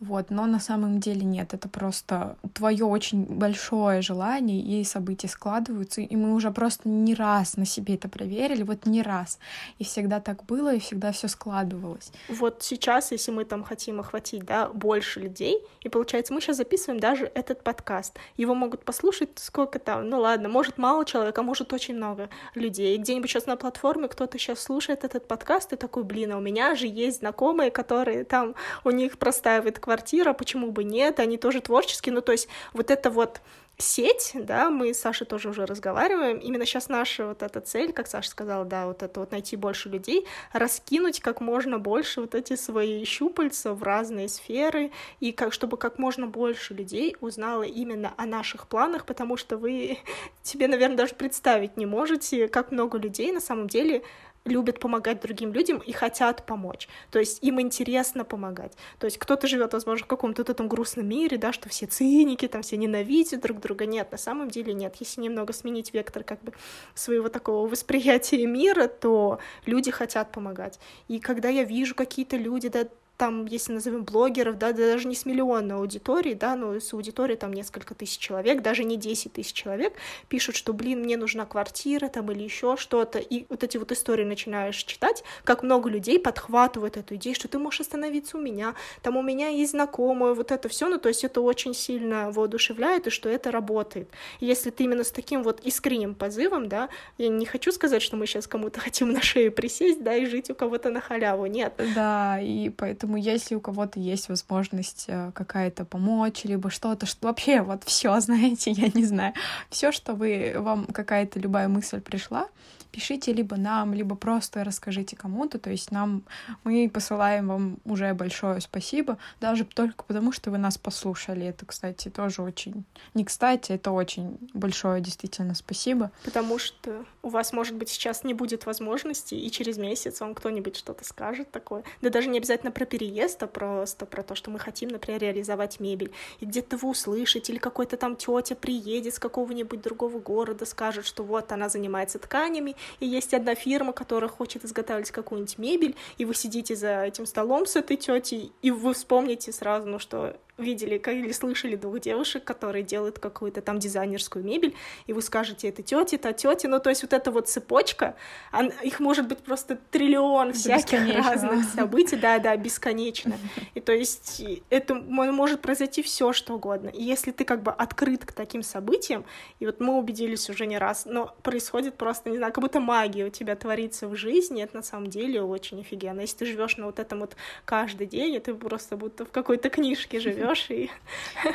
Вот, 0.00 0.30
но 0.30 0.46
на 0.46 0.60
самом 0.60 1.00
деле 1.00 1.24
нет, 1.24 1.54
это 1.54 1.68
просто 1.68 2.36
твое 2.54 2.84
очень 2.84 3.24
большое 3.24 4.02
желание, 4.02 4.60
и 4.60 4.84
события 4.84 5.28
складываются, 5.28 6.00
и 6.00 6.16
мы 6.16 6.34
уже 6.34 6.50
просто 6.50 6.81
просто 6.82 6.88
не 6.88 7.14
раз 7.14 7.56
на 7.56 7.64
себе 7.64 7.94
это 7.94 8.08
проверили, 8.08 8.62
вот 8.62 8.86
не 8.86 9.02
раз. 9.02 9.38
И 9.78 9.84
всегда 9.84 10.20
так 10.20 10.44
было, 10.44 10.74
и 10.74 10.78
всегда 10.78 11.12
все 11.12 11.28
складывалось. 11.28 12.12
Вот 12.28 12.62
сейчас, 12.62 13.12
если 13.12 13.32
мы 13.32 13.44
там 13.44 13.64
хотим 13.64 14.00
охватить, 14.00 14.44
да, 14.44 14.68
больше 14.68 15.20
людей, 15.20 15.58
и 15.84 15.88
получается, 15.88 16.34
мы 16.34 16.40
сейчас 16.40 16.56
записываем 16.56 17.00
даже 17.00 17.30
этот 17.34 17.62
подкаст. 17.62 18.18
Его 18.36 18.54
могут 18.54 18.84
послушать 18.84 19.30
сколько 19.36 19.78
там, 19.78 20.08
ну 20.08 20.20
ладно, 20.20 20.48
может 20.48 20.78
мало 20.78 21.04
человек, 21.04 21.38
а 21.38 21.42
может 21.42 21.72
очень 21.72 21.96
много 21.96 22.28
людей. 22.54 22.96
И 22.96 22.98
где-нибудь 22.98 23.30
сейчас 23.30 23.46
на 23.46 23.56
платформе 23.56 24.08
кто-то 24.08 24.38
сейчас 24.38 24.60
слушает 24.60 25.04
этот 25.04 25.28
подкаст 25.28 25.72
и 25.72 25.76
такой, 25.76 26.04
блин, 26.04 26.32
а 26.32 26.36
у 26.36 26.40
меня 26.40 26.74
же 26.74 26.86
есть 26.86 27.18
знакомые, 27.18 27.70
которые 27.70 28.24
там, 28.24 28.54
у 28.84 28.90
них 28.90 29.18
простаивает 29.18 29.78
квартира, 29.78 30.32
почему 30.32 30.70
бы 30.72 30.84
нет, 30.84 31.20
они 31.20 31.36
тоже 31.36 31.60
творческие, 31.60 32.14
ну 32.14 32.20
то 32.20 32.32
есть 32.32 32.48
вот 32.72 32.90
это 32.90 33.10
вот 33.10 33.40
сеть, 33.82 34.32
да, 34.34 34.70
мы 34.70 34.94
с 34.94 35.00
Сашей 35.00 35.26
тоже 35.26 35.50
уже 35.50 35.66
разговариваем, 35.66 36.38
именно 36.38 36.64
сейчас 36.64 36.88
наша 36.88 37.26
вот 37.26 37.42
эта 37.42 37.60
цель, 37.60 37.92
как 37.92 38.06
Саша 38.06 38.30
сказала, 38.30 38.64
да, 38.64 38.86
вот 38.86 39.02
это 39.02 39.20
вот 39.20 39.32
найти 39.32 39.56
больше 39.56 39.88
людей, 39.88 40.26
раскинуть 40.52 41.20
как 41.20 41.40
можно 41.40 41.78
больше 41.78 42.20
вот 42.20 42.34
эти 42.34 42.56
свои 42.56 43.04
щупальца 43.04 43.74
в 43.74 43.82
разные 43.82 44.28
сферы, 44.28 44.90
и 45.20 45.32
как, 45.32 45.52
чтобы 45.52 45.76
как 45.76 45.98
можно 45.98 46.26
больше 46.26 46.74
людей 46.74 47.16
узнало 47.20 47.62
именно 47.64 48.14
о 48.16 48.26
наших 48.26 48.66
планах, 48.66 49.04
потому 49.04 49.36
что 49.36 49.56
вы 49.56 49.98
себе, 50.42 50.68
наверное, 50.68 50.96
даже 50.96 51.14
представить 51.14 51.76
не 51.76 51.86
можете, 51.86 52.48
как 52.48 52.72
много 52.72 52.98
людей 52.98 53.32
на 53.32 53.40
самом 53.40 53.68
деле 53.68 54.02
любят 54.44 54.80
помогать 54.80 55.20
другим 55.20 55.52
людям 55.52 55.78
и 55.78 55.92
хотят 55.92 56.44
помочь. 56.46 56.88
То 57.10 57.18
есть 57.18 57.42
им 57.42 57.60
интересно 57.60 58.24
помогать. 58.24 58.72
То 58.98 59.06
есть 59.06 59.18
кто-то 59.18 59.46
живет, 59.46 59.72
возможно, 59.72 60.04
в 60.04 60.08
каком-то 60.08 60.42
этом 60.42 60.68
грустном 60.68 61.08
мире, 61.08 61.36
да, 61.36 61.52
что 61.52 61.68
все 61.68 61.86
циники, 61.86 62.48
там 62.48 62.62
все 62.62 62.76
ненавидят 62.76 63.40
друг 63.40 63.60
друга. 63.60 63.86
Нет, 63.86 64.10
на 64.10 64.18
самом 64.18 64.50
деле 64.50 64.74
нет. 64.74 64.96
Если 64.98 65.20
немного 65.20 65.52
сменить 65.52 65.94
вектор 65.94 66.24
как 66.24 66.42
бы 66.42 66.52
своего 66.94 67.28
такого 67.28 67.68
восприятия 67.68 68.46
мира, 68.46 68.88
то 68.88 69.38
люди 69.66 69.90
хотят 69.90 70.32
помогать. 70.32 70.80
И 71.08 71.20
когда 71.20 71.48
я 71.48 71.64
вижу 71.64 71.94
какие-то 71.94 72.36
люди, 72.36 72.68
да, 72.68 72.86
там, 73.16 73.46
если 73.46 73.72
назовем 73.72 74.04
блогеров, 74.04 74.58
да, 74.58 74.72
даже 74.72 75.06
не 75.06 75.14
с 75.14 75.26
миллионной 75.26 75.76
аудиторией, 75.76 76.34
да, 76.34 76.56
но 76.56 76.78
с 76.80 76.92
аудиторией 76.92 77.38
там 77.38 77.52
несколько 77.52 77.94
тысяч 77.94 78.18
человек, 78.18 78.62
даже 78.62 78.84
не 78.84 78.96
10 78.96 79.32
тысяч 79.32 79.52
человек, 79.52 79.94
пишут, 80.28 80.56
что, 80.56 80.72
блин, 80.72 81.00
мне 81.00 81.16
нужна 81.16 81.46
квартира 81.46 82.08
там 82.08 82.30
или 82.32 82.42
еще 82.42 82.76
что-то, 82.76 83.18
и 83.18 83.46
вот 83.48 83.62
эти 83.62 83.76
вот 83.76 83.92
истории 83.92 84.24
начинаешь 84.24 84.76
читать, 84.76 85.22
как 85.44 85.62
много 85.62 85.88
людей 85.88 86.18
подхватывают 86.18 86.96
эту 86.96 87.14
идею, 87.14 87.36
что 87.36 87.48
ты 87.48 87.58
можешь 87.58 87.80
остановиться 87.80 88.38
у 88.38 88.40
меня, 88.40 88.74
там 89.02 89.16
у 89.16 89.22
меня 89.22 89.48
есть 89.48 89.70
знакомые, 89.70 90.34
вот 90.34 90.50
это 90.50 90.68
все, 90.68 90.88
ну, 90.88 90.98
то 90.98 91.08
есть 91.08 91.22
это 91.22 91.40
очень 91.40 91.74
сильно 91.74 92.30
воодушевляет, 92.32 93.06
и 93.06 93.10
что 93.10 93.28
это 93.28 93.50
работает. 93.50 94.08
И 94.40 94.46
если 94.46 94.70
ты 94.70 94.84
именно 94.84 95.04
с 95.04 95.12
таким 95.12 95.42
вот 95.42 95.60
искренним 95.60 96.14
позывом, 96.14 96.68
да, 96.68 96.88
я 97.18 97.28
не 97.28 97.46
хочу 97.46 97.70
сказать, 97.72 98.02
что 98.02 98.16
мы 98.16 98.26
сейчас 98.26 98.46
кому-то 98.46 98.80
хотим 98.80 99.12
на 99.12 99.22
шею 99.22 99.52
присесть, 99.52 100.02
да, 100.02 100.16
и 100.16 100.26
жить 100.26 100.50
у 100.50 100.54
кого-то 100.54 100.90
на 100.90 101.00
халяву, 101.00 101.46
нет. 101.46 101.74
Да, 101.94 102.40
и 102.40 102.70
поэтому 102.70 103.11
Поэтому 103.12 103.30
если 103.30 103.54
у 103.56 103.60
кого-то 103.60 104.00
есть 104.00 104.30
возможность 104.30 105.04
э, 105.08 105.32
какая-то 105.34 105.84
помочь, 105.84 106.44
либо 106.44 106.70
что-то, 106.70 107.04
что 107.04 107.28
вообще 107.28 107.60
вот 107.60 107.84
все, 107.84 108.18
знаете, 108.20 108.70
я 108.70 108.88
не 108.94 109.04
знаю, 109.04 109.34
все, 109.68 109.92
что 109.92 110.14
вы, 110.14 110.54
вам 110.56 110.86
какая-то 110.86 111.38
любая 111.38 111.68
мысль 111.68 112.00
пришла, 112.00 112.48
пишите 112.92 113.32
либо 113.32 113.56
нам, 113.56 113.94
либо 113.94 114.14
просто 114.14 114.62
расскажите 114.62 115.16
кому-то. 115.16 115.58
То 115.58 115.70
есть 115.70 115.90
нам 115.90 116.22
мы 116.64 116.88
посылаем 116.92 117.48
вам 117.48 117.78
уже 117.84 118.14
большое 118.14 118.60
спасибо, 118.60 119.18
даже 119.40 119.64
только 119.64 120.04
потому, 120.04 120.30
что 120.32 120.50
вы 120.50 120.58
нас 120.58 120.78
послушали. 120.78 121.46
Это, 121.46 121.66
кстати, 121.66 122.08
тоже 122.08 122.42
очень 122.42 122.84
не 123.14 123.24
кстати, 123.24 123.72
это 123.72 123.90
очень 123.90 124.38
большое 124.52 125.00
действительно 125.00 125.54
спасибо. 125.54 126.10
Потому 126.24 126.58
что 126.58 127.04
у 127.22 127.28
вас, 127.28 127.52
может 127.52 127.74
быть, 127.76 127.88
сейчас 127.88 128.24
не 128.24 128.34
будет 128.34 128.66
возможности, 128.66 129.34
и 129.34 129.50
через 129.50 129.78
месяц 129.78 130.20
вам 130.20 130.34
кто-нибудь 130.34 130.76
что-то 130.76 131.04
скажет 131.04 131.50
такое. 131.50 131.84
Да 132.02 132.10
даже 132.10 132.28
не 132.28 132.38
обязательно 132.38 132.72
про 132.72 132.84
переезд, 132.84 133.42
а 133.42 133.46
просто 133.46 134.06
про 134.06 134.22
то, 134.22 134.34
что 134.34 134.50
мы 134.50 134.58
хотим, 134.58 134.90
например, 134.90 135.22
реализовать 135.22 135.80
мебель. 135.80 136.12
И 136.40 136.46
где-то 136.46 136.76
вы 136.76 136.90
услышите, 136.90 137.52
или 137.52 137.58
какой-то 137.58 137.96
там 137.96 138.16
тетя 138.16 138.54
приедет 138.54 139.14
с 139.14 139.18
какого-нибудь 139.18 139.80
другого 139.80 140.18
города, 140.18 140.66
скажет, 140.66 141.06
что 141.06 141.24
вот 141.24 141.52
она 141.52 141.68
занимается 141.68 142.18
тканями, 142.18 142.76
и 143.00 143.06
есть 143.06 143.34
одна 143.34 143.54
фирма, 143.54 143.92
которая 143.92 144.30
хочет 144.30 144.64
изготавливать 144.64 145.10
какую-нибудь 145.10 145.58
мебель, 145.58 145.96
и 146.18 146.24
вы 146.24 146.34
сидите 146.34 146.76
за 146.76 147.04
этим 147.04 147.26
столом 147.26 147.66
с 147.66 147.76
этой 147.76 147.96
тетей, 147.96 148.52
и 148.62 148.70
вы 148.70 148.94
вспомните 148.94 149.52
сразу, 149.52 149.86
ну 149.86 149.98
что 149.98 150.36
видели 150.58 150.96
или 150.96 151.32
слышали 151.32 151.76
двух 151.76 152.00
девушек, 152.00 152.44
которые 152.44 152.82
делают 152.82 153.18
какую-то 153.18 153.62
там 153.62 153.78
дизайнерскую 153.78 154.44
мебель, 154.44 154.74
и 155.06 155.12
вы 155.12 155.22
скажете, 155.22 155.68
это 155.68 155.82
тети, 155.82 156.16
та 156.18 156.32
тети, 156.32 156.66
ну 156.66 156.78
то 156.78 156.90
есть 156.90 157.02
вот 157.02 157.12
эта 157.12 157.30
вот 157.30 157.48
цепочка, 157.48 158.14
она, 158.50 158.70
их 158.82 159.00
может 159.00 159.28
быть 159.28 159.38
просто 159.38 159.78
триллион 159.90 160.52
всяких 160.52 161.14
разных 161.14 161.64
событий, 161.74 162.16
да-да, 162.16 162.56
бесконечно. 162.56 163.36
И 163.74 163.80
то 163.80 163.92
есть 163.92 164.42
это 164.70 164.94
может 164.94 165.60
произойти 165.60 166.02
все 166.02 166.32
что 166.32 166.54
угодно. 166.54 166.88
И 166.88 167.02
если 167.02 167.30
ты 167.30 167.44
как 167.44 167.62
бы 167.62 167.72
открыт 167.72 168.24
к 168.24 168.32
таким 168.32 168.62
событиям, 168.62 169.24
и 169.60 169.66
вот 169.66 169.80
мы 169.80 169.98
убедились 169.98 170.48
уже 170.50 170.66
не 170.66 170.78
раз, 170.78 171.04
но 171.06 171.34
происходит 171.42 171.94
просто, 171.96 172.30
не 172.30 172.36
знаю, 172.36 172.52
как 172.52 172.62
будто 172.62 172.71
магия 172.80 173.26
у 173.26 173.30
тебя 173.30 173.56
творится 173.56 174.08
в 174.08 174.16
жизни, 174.16 174.62
это 174.62 174.76
на 174.76 174.82
самом 174.82 175.08
деле 175.08 175.42
очень 175.42 175.80
офигенно. 175.80 176.20
Если 176.20 176.38
ты 176.38 176.46
живешь 176.46 176.76
на 176.76 176.86
вот 176.86 176.98
этом 176.98 177.20
вот 177.20 177.36
каждый 177.64 178.06
день, 178.06 178.34
и 178.34 178.40
ты 178.40 178.54
просто 178.54 178.96
будто 178.96 179.24
в 179.24 179.30
какой-то 179.30 179.70
книжке 179.70 180.20
живешь, 180.20 180.66
и 180.70 180.90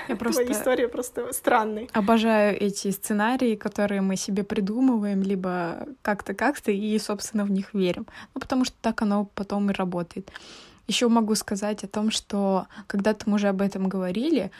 твоя 0.08 0.52
история 0.52 0.88
просто 0.88 1.32
странная. 1.34 1.88
Обожаю 1.94 2.60
эти 2.60 2.92
сценарии, 2.92 3.56
которые 3.56 4.02
мы 4.02 4.16
себе 4.16 4.44
придумываем, 4.44 5.22
либо 5.24 5.88
как-то 6.02 6.34
как-то, 6.34 6.72
и, 6.72 6.98
собственно, 7.00 7.46
в 7.46 7.52
них 7.52 7.74
верим. 7.74 8.06
Ну, 8.34 8.42
потому 8.42 8.66
что 8.66 8.76
так 8.82 9.02
оно 9.02 9.26
потом 9.36 9.70
и 9.70 9.74
работает. 9.74 10.32
Еще 10.88 11.10
могу 11.10 11.36
сказать 11.36 11.84
о 11.84 11.88
том, 11.88 12.12
что 12.12 12.68
когда-то 12.88 13.30
мы 13.30 13.36
уже 13.36 13.50
об 13.50 13.62
этом 13.62 13.90
говорили, 13.90 14.52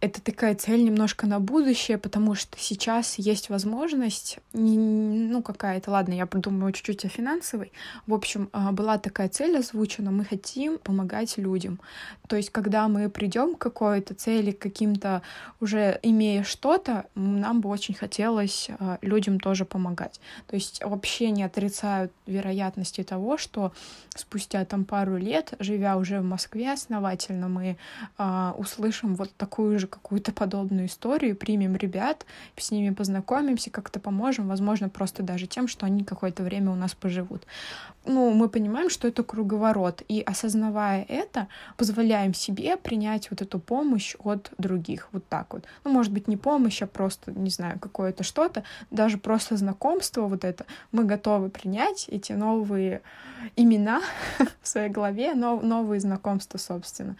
это 0.00 0.22
такая 0.22 0.54
цель 0.54 0.82
немножко 0.82 1.26
на 1.26 1.40
будущее, 1.40 1.98
потому 1.98 2.34
что 2.34 2.58
сейчас 2.58 3.18
есть 3.18 3.50
возможность, 3.50 4.38
ну 4.54 5.42
какая-то, 5.42 5.90
ладно, 5.90 6.14
я 6.14 6.26
подумаю 6.26 6.72
чуть-чуть 6.72 7.04
о 7.04 7.08
финансовой. 7.08 7.70
В 8.06 8.14
общем, 8.14 8.48
а, 8.52 8.72
была 8.72 8.96
такая 8.98 9.28
цель 9.28 9.58
озвучена, 9.58 10.10
мы 10.10 10.24
хотим 10.24 10.78
помогать 10.78 11.36
людям. 11.36 11.80
То 12.28 12.36
есть, 12.36 12.50
когда 12.50 12.88
мы 12.88 13.10
придем 13.10 13.54
к 13.54 13.58
какой-то 13.58 14.14
цели, 14.14 14.52
к 14.52 14.58
каким-то 14.58 15.20
уже 15.60 16.00
имея 16.02 16.44
что-то, 16.44 17.04
нам 17.14 17.60
бы 17.60 17.68
очень 17.68 17.94
хотелось 17.94 18.70
а, 18.78 18.98
людям 19.02 19.38
тоже 19.38 19.66
помогать. 19.66 20.20
То 20.46 20.56
есть 20.56 20.82
вообще 20.82 21.30
не 21.30 21.42
отрицают 21.42 22.10
вероятности 22.26 23.02
того, 23.02 23.36
что 23.36 23.72
спустя 24.16 24.64
там 24.64 24.86
пару 24.86 25.18
лет, 25.18 25.52
живя 25.58 25.98
уже 25.98 26.20
в 26.20 26.24
Москве 26.24 26.72
основательно, 26.72 27.48
мы 27.48 27.76
а, 28.16 28.54
услышим 28.56 29.14
вот 29.14 29.30
такую 29.36 29.78
же 29.78 29.89
какую-то 29.90 30.32
подобную 30.32 30.86
историю, 30.86 31.36
примем 31.36 31.76
ребят, 31.76 32.24
с 32.56 32.70
ними 32.70 32.94
познакомимся, 32.94 33.70
как-то 33.70 34.00
поможем, 34.00 34.48
возможно, 34.48 34.88
просто 34.88 35.22
даже 35.22 35.46
тем, 35.46 35.68
что 35.68 35.86
они 35.86 36.04
какое-то 36.04 36.42
время 36.42 36.70
у 36.70 36.76
нас 36.76 36.94
поживут. 36.94 37.46
Ну, 38.06 38.30
мы 38.30 38.48
понимаем, 38.48 38.88
что 38.88 39.08
это 39.08 39.22
круговорот, 39.22 40.02
и 40.08 40.22
осознавая 40.22 41.04
это, 41.08 41.48
позволяем 41.76 42.32
себе 42.32 42.76
принять 42.76 43.30
вот 43.30 43.42
эту 43.42 43.58
помощь 43.58 44.16
от 44.18 44.52
других, 44.56 45.08
вот 45.12 45.26
так 45.28 45.52
вот. 45.52 45.64
Ну, 45.84 45.92
может 45.92 46.12
быть, 46.12 46.26
не 46.26 46.38
помощь, 46.38 46.80
а 46.80 46.86
просто, 46.86 47.30
не 47.32 47.50
знаю, 47.50 47.78
какое-то 47.78 48.24
что-то, 48.24 48.64
даже 48.90 49.18
просто 49.18 49.56
знакомство 49.56 50.22
вот 50.22 50.44
это, 50.44 50.64
мы 50.92 51.04
готовы 51.04 51.50
принять 51.50 52.06
эти 52.08 52.32
новые 52.32 53.02
имена 53.56 54.00
в 54.62 54.68
своей 54.68 54.88
голове, 54.88 55.34
новые 55.34 56.00
знакомства, 56.00 56.58
собственно 56.58 57.16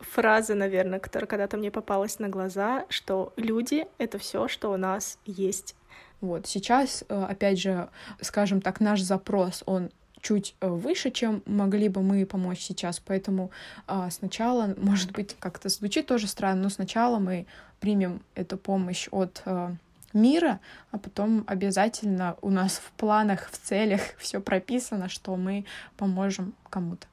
фраза, 0.00 0.54
наверное, 0.54 0.98
которая 0.98 1.26
когда-то 1.26 1.56
мне 1.56 1.70
попалась 1.70 2.18
на 2.18 2.28
глаза, 2.28 2.86
что 2.88 3.32
люди— 3.36 3.86
это 3.98 4.18
все, 4.18 4.48
что 4.48 4.72
у 4.72 4.76
нас 4.76 5.18
есть. 5.26 5.76
Вот 6.20 6.46
сейчас, 6.46 7.04
э, 7.08 7.24
опять 7.28 7.58
же, 7.58 7.88
скажем 8.20 8.60
так, 8.60 8.80
наш 8.80 9.00
запрос, 9.00 9.62
он 9.66 9.90
чуть 10.20 10.54
э, 10.60 10.68
выше, 10.68 11.10
чем 11.10 11.42
могли 11.46 11.88
бы 11.88 12.02
мы 12.02 12.24
помочь 12.26 12.60
сейчас. 12.60 13.00
Поэтому 13.00 13.50
а, 13.86 14.10
сначала, 14.10 14.74
может 14.76 15.12
быть, 15.12 15.36
как-то 15.38 15.68
звучит 15.68 16.06
тоже 16.06 16.26
странно, 16.26 16.62
но 16.62 16.68
сначала 16.68 17.18
мы 17.18 17.46
примем 17.80 18.22
эту 18.34 18.56
помощь 18.56 19.08
от 19.10 19.42
а, 19.44 19.74
мира, 20.12 20.60
а 20.90 20.98
потом 20.98 21.44
обязательно 21.46 22.36
у 22.42 22.50
нас 22.50 22.72
в 22.72 22.90
планах, 22.92 23.50
в 23.50 23.58
целях 23.58 24.00
все 24.18 24.40
прописано, 24.40 25.08
что 25.08 25.36
мы 25.36 25.64
поможем 25.96 26.54
кому-то. 26.68 27.06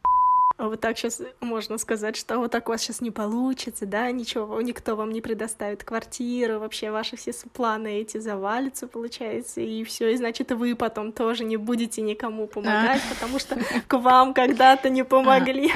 А 0.58 0.70
вот 0.70 0.82
так 0.82 0.98
сейчас 0.98 1.22
можно 1.40 1.78
сказать, 1.78 2.16
что 2.16 2.40
вот 2.40 2.52
так 2.52 2.68
у 2.68 2.72
вас 2.72 2.82
сейчас 2.82 3.00
не 3.00 3.12
получится, 3.12 3.86
да, 3.86 4.10
ничего, 4.10 4.60
никто 4.62 4.96
вам 4.96 5.12
не 5.12 5.22
предоставит 5.22 5.84
квартиру, 5.84 6.60
вообще 6.60 6.90
ваши 6.90 7.16
все 7.16 7.32
планы 7.54 8.00
эти 8.00 8.18
завалятся, 8.18 8.88
получается, 8.88 9.62
и 9.62 9.84
все, 9.84 10.12
и 10.12 10.18
значит, 10.18 10.52
вы 10.52 10.76
потом 10.76 11.12
тоже 11.12 11.44
не 11.44 11.58
будете 11.58 12.02
никому 12.02 12.48
помогать, 12.48 13.04
а. 13.08 13.14
потому 13.14 13.38
что 13.38 13.56
к 13.88 14.00
вам 14.00 14.34
когда-то 14.34 14.90
не 14.90 15.06
помогли. 15.06 15.72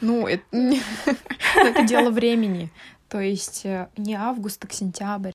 Ну, 0.00 0.26
это 0.26 1.82
дело 1.84 2.10
времени. 2.10 2.70
То 3.08 3.20
есть 3.20 3.64
э, 3.64 3.88
не 3.96 4.14
август, 4.14 4.60
так 4.60 4.72
сентябрь 4.72 5.32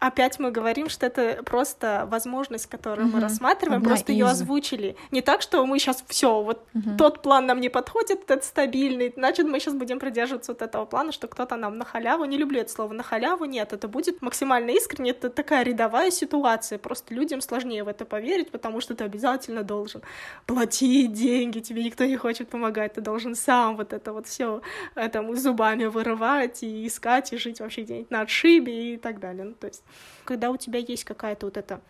опять 0.00 0.38
мы 0.38 0.50
говорим, 0.50 0.88
что 0.88 1.06
это 1.06 1.42
просто 1.44 2.08
возможность, 2.10 2.66
которую 2.66 3.06
угу. 3.08 3.16
мы 3.16 3.22
рассматриваем, 3.22 3.82
Одна 3.82 3.90
просто 3.90 4.12
из... 4.12 4.16
ее 4.16 4.26
озвучили. 4.26 4.96
Не 5.10 5.20
так, 5.20 5.42
что 5.42 5.64
мы 5.66 5.78
сейчас 5.78 6.02
все, 6.08 6.42
вот 6.42 6.66
угу. 6.74 6.96
тот 6.96 7.22
план 7.22 7.46
нам 7.46 7.60
не 7.60 7.68
подходит, 7.68 8.22
этот 8.24 8.44
стабильный, 8.44 9.12
значит, 9.14 9.46
мы 9.46 9.60
сейчас 9.60 9.74
будем 9.74 9.98
придерживаться 9.98 10.52
вот 10.52 10.62
этого 10.62 10.86
плана, 10.86 11.12
что 11.12 11.28
кто-то 11.28 11.56
нам 11.56 11.76
на 11.78 11.84
халяву, 11.84 12.24
не 12.24 12.38
люблю 12.38 12.60
это 12.60 12.72
слово 12.72 12.94
на 12.94 13.02
халяву, 13.02 13.44
нет, 13.44 13.72
это 13.72 13.88
будет 13.88 14.22
максимально 14.22 14.70
искренне, 14.70 15.10
это 15.10 15.28
такая 15.28 15.64
рядовая 15.64 16.10
ситуация, 16.10 16.78
просто 16.78 17.14
людям 17.14 17.42
сложнее 17.42 17.84
в 17.84 17.88
это 17.88 18.06
поверить, 18.06 18.50
потому 18.50 18.80
что 18.80 18.94
ты 18.94 19.04
обязательно 19.04 19.62
должен 19.62 20.00
платить 20.46 21.12
деньги, 21.12 21.60
тебе 21.60 21.84
никто 21.84 22.06
не 22.06 22.16
хочет 22.16 22.48
помогать, 22.48 22.94
ты 22.94 23.02
должен 23.02 23.34
сам 23.34 23.76
вот 23.76 23.92
это 23.92 24.14
вот 24.14 24.26
все 24.26 24.62
этому 24.94 25.34
зубами 25.36 25.84
вырывать 25.84 26.62
и 26.62 26.86
искать, 26.86 27.34
и 27.34 27.36
жить 27.36 27.60
вообще 27.60 27.82
где-нибудь 27.82 28.10
на 28.10 28.22
отшибе 28.22 28.94
и 28.94 28.96
так 28.96 29.20
далее. 29.20 29.44
Ну, 29.44 29.54
то 29.54 29.66
есть 29.66 29.84
когда 30.24 30.50
у 30.50 30.56
тебя 30.56 30.78
есть 30.78 31.04
какая-то 31.04 31.46
вот 31.46 31.56
эта 31.56 31.80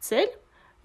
цель, 0.00 0.30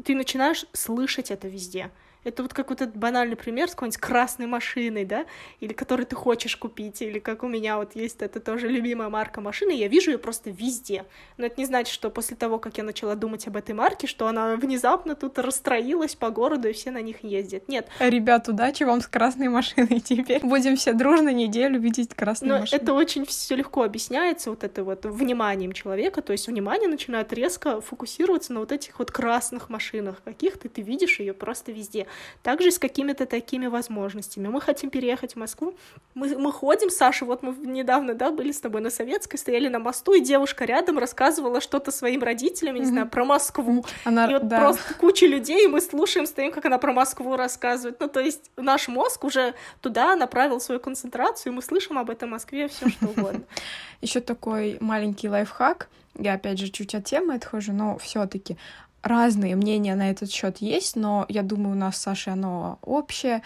ты 0.03 0.15
начинаешь 0.15 0.65
слышать 0.73 1.32
это 1.32 1.47
везде. 1.47 1.91
Это 2.28 2.44
вот 2.44 2.54
как 2.54 2.70
вот 2.70 2.82
этот 2.82 2.98
банальный 2.98 3.38
пример 3.38 3.70
с 3.70 3.72
какой-нибудь 3.72 4.02
красной 4.02 4.48
машиной, 4.48 5.06
да, 5.06 5.26
или 5.62 5.72
который 5.72 6.06
ты 6.06 6.18
хочешь 6.18 6.58
купить, 6.58 7.02
или 7.02 7.20
как 7.20 7.44
у 7.44 7.48
меня 7.48 7.78
вот 7.78 7.96
есть, 7.96 8.18
это 8.20 8.42
тоже 8.42 8.68
любимая 8.68 9.08
марка 9.08 9.40
машины, 9.40 9.72
я 9.72 9.88
вижу 9.88 10.12
ее 10.12 10.18
просто 10.18 10.50
везде. 10.50 11.06
Но 11.38 11.46
это 11.46 11.56
не 11.58 11.66
значит, 11.66 11.94
что 11.94 12.10
после 12.10 12.36
того, 12.36 12.60
как 12.60 12.78
я 12.78 12.84
начала 12.84 13.16
думать 13.16 13.48
об 13.48 13.56
этой 13.56 13.74
марке, 13.74 14.08
что 14.08 14.28
она 14.28 14.58
внезапно 14.58 15.16
тут 15.16 15.40
расстроилась 15.40 16.16
по 16.16 16.30
городу, 16.30 16.68
и 16.68 16.74
все 16.74 16.92
на 16.92 17.02
них 17.02 17.24
ездят. 17.24 17.70
Нет. 17.70 17.88
Ребят, 18.00 18.50
удачи 18.50 18.84
вам 18.84 19.00
с 19.00 19.08
красной 19.08 19.48
машиной 19.48 20.02
теперь. 20.02 20.46
Будем 20.46 20.76
все 20.76 20.92
дружно 20.92 21.30
неделю 21.30 21.80
видеть 21.80 22.13
красную 22.13 22.56
Но 22.56 22.60
машину. 22.60 22.82
это 22.82 22.94
очень 22.94 23.26
все 23.26 23.56
легко 23.56 23.84
объясняется 23.84 24.50
вот 24.50 24.66
это 24.66 24.84
вот 24.84 25.06
вниманием 25.06 25.72
человека, 25.72 26.22
то 26.22 26.34
есть 26.34 26.48
внимание 26.48 26.90
начинает 26.90 27.32
резко 27.32 27.80
фокусироваться 27.80 28.52
на 28.52 28.60
вот 28.60 28.74
этих 28.74 29.00
вот 29.00 29.12
красных 29.12 29.70
машинах 29.70 30.22
каких-то, 30.26 30.68
ты 30.68 30.82
видишь 30.82 31.22
ее 31.22 31.34
просто 31.34 31.72
везде. 31.72 32.06
Также 32.43 32.71
с 32.71 32.80
какими-то 32.80 33.25
такими 33.25 33.67
возможностями. 33.67 34.47
Мы 34.47 34.62
хотим 34.62 34.89
переехать 34.89 35.34
в 35.34 35.36
Москву. 35.38 35.73
Мы, 36.13 36.38
мы 36.38 36.51
ходим, 36.51 36.89
Саша, 36.89 37.25
вот 37.25 37.43
мы 37.43 37.53
недавно, 37.65 38.13
да, 38.13 38.32
были 38.32 38.51
с 38.51 38.60
тобой 38.60 38.82
на 38.82 38.89
Советской, 38.89 39.38
стояли 39.38 39.67
на 39.67 39.80
мосту, 39.80 40.13
и 40.13 40.21
девушка 40.21 40.65
рядом 40.65 40.97
рассказывала 40.97 41.62
что-то 41.62 41.91
своим 41.91 42.23
родителям, 42.23 42.75
я 42.75 42.82
не 42.82 42.88
знаю, 42.88 43.08
про 43.08 43.25
Москву. 43.25 43.86
Она, 44.06 44.25
и 44.30 44.34
вот 44.34 44.47
да. 44.47 44.60
просто 44.60 44.93
куча 44.95 45.25
людей, 45.25 45.65
и 45.65 45.67
мы 45.67 45.82
слушаем, 45.82 46.25
стоим, 46.25 46.51
как 46.51 46.65
она 46.65 46.77
про 46.77 46.93
Москву 46.93 47.36
рассказывает. 47.36 47.99
Ну, 47.99 48.08
то 48.08 48.19
есть 48.19 48.51
наш 48.58 48.88
мозг 48.88 49.23
уже 49.23 49.53
туда 49.82 50.15
направил 50.15 50.60
свою 50.60 50.80
концентрацию, 50.80 51.53
и 51.53 51.56
мы 51.56 51.62
слышим 51.62 51.97
об 51.97 52.10
этом 52.10 52.30
Москве 52.32 52.67
все 52.67 52.89
что 52.89 53.08
угодно. 53.17 53.41
Еще 54.01 54.21
такой 54.21 54.77
маленький 54.80 55.30
лайфхак. 55.30 55.89
Я 56.19 56.34
опять 56.34 56.58
же 56.60 56.69
чуть 56.69 56.95
от 56.95 57.06
темы 57.06 57.36
отхожу, 57.36 57.73
но 57.73 57.97
все-таки 57.97 58.58
разные 59.03 59.55
мнения 59.55 59.95
на 59.95 60.10
этот 60.10 60.31
счет 60.31 60.57
есть, 60.57 60.95
но 60.95 61.25
я 61.29 61.43
думаю, 61.43 61.75
у 61.75 61.79
нас 61.79 61.97
с 61.97 62.01
Сашей 62.01 62.33
оно 62.33 62.79
общее, 62.81 63.41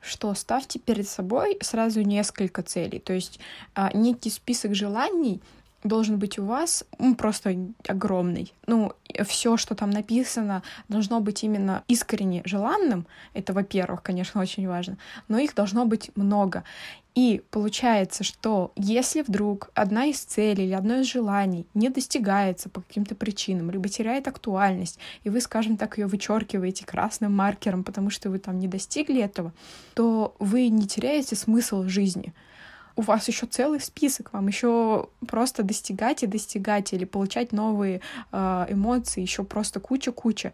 что 0.00 0.34
ставьте 0.34 0.78
перед 0.78 1.08
собой 1.08 1.58
сразу 1.60 2.02
несколько 2.02 2.62
целей. 2.62 2.98
То 2.98 3.12
есть 3.12 3.40
а, 3.74 3.90
некий 3.94 4.30
список 4.30 4.74
желаний 4.74 5.40
должен 5.88 6.18
быть 6.18 6.38
у 6.38 6.44
вас 6.44 6.84
ну, 6.98 7.14
просто 7.14 7.56
огромный. 7.86 8.52
Ну, 8.66 8.92
все, 9.24 9.56
что 9.56 9.74
там 9.74 9.90
написано, 9.90 10.62
должно 10.88 11.20
быть 11.20 11.44
именно 11.44 11.82
искренне 11.88 12.42
желанным. 12.44 13.06
Это, 13.34 13.52
во-первых, 13.52 14.02
конечно, 14.02 14.40
очень 14.40 14.68
важно. 14.68 14.98
Но 15.28 15.38
их 15.38 15.54
должно 15.54 15.84
быть 15.84 16.10
много. 16.16 16.64
И 17.16 17.42
получается, 17.50 18.24
что 18.24 18.72
если 18.76 19.22
вдруг 19.22 19.70
одна 19.74 20.04
из 20.04 20.20
целей 20.20 20.66
или 20.66 20.74
одно 20.74 20.96
из 20.96 21.06
желаний 21.06 21.66
не 21.72 21.88
достигается 21.88 22.68
по 22.68 22.82
каким-то 22.82 23.14
причинам, 23.14 23.70
либо 23.70 23.88
теряет 23.88 24.28
актуальность, 24.28 24.98
и 25.24 25.30
вы, 25.30 25.40
скажем 25.40 25.78
так, 25.78 25.96
ее 25.96 26.08
вычеркиваете 26.08 26.84
красным 26.84 27.34
маркером, 27.34 27.84
потому 27.84 28.10
что 28.10 28.28
вы 28.28 28.38
там 28.38 28.58
не 28.58 28.68
достигли 28.68 29.22
этого, 29.22 29.54
то 29.94 30.36
вы 30.38 30.68
не 30.68 30.86
теряете 30.86 31.36
смысл 31.36 31.84
жизни 31.84 32.34
у 32.96 33.02
вас 33.02 33.28
еще 33.28 33.46
целый 33.46 33.80
список, 33.80 34.32
вам 34.32 34.48
еще 34.48 35.08
просто 35.28 35.62
достигать 35.62 36.22
и 36.22 36.26
достигать 36.26 36.94
или 36.94 37.04
получать 37.04 37.52
новые 37.52 38.00
э, 38.32 38.66
эмоции, 38.70 39.20
еще 39.20 39.44
просто 39.44 39.80
куча-куча. 39.80 40.52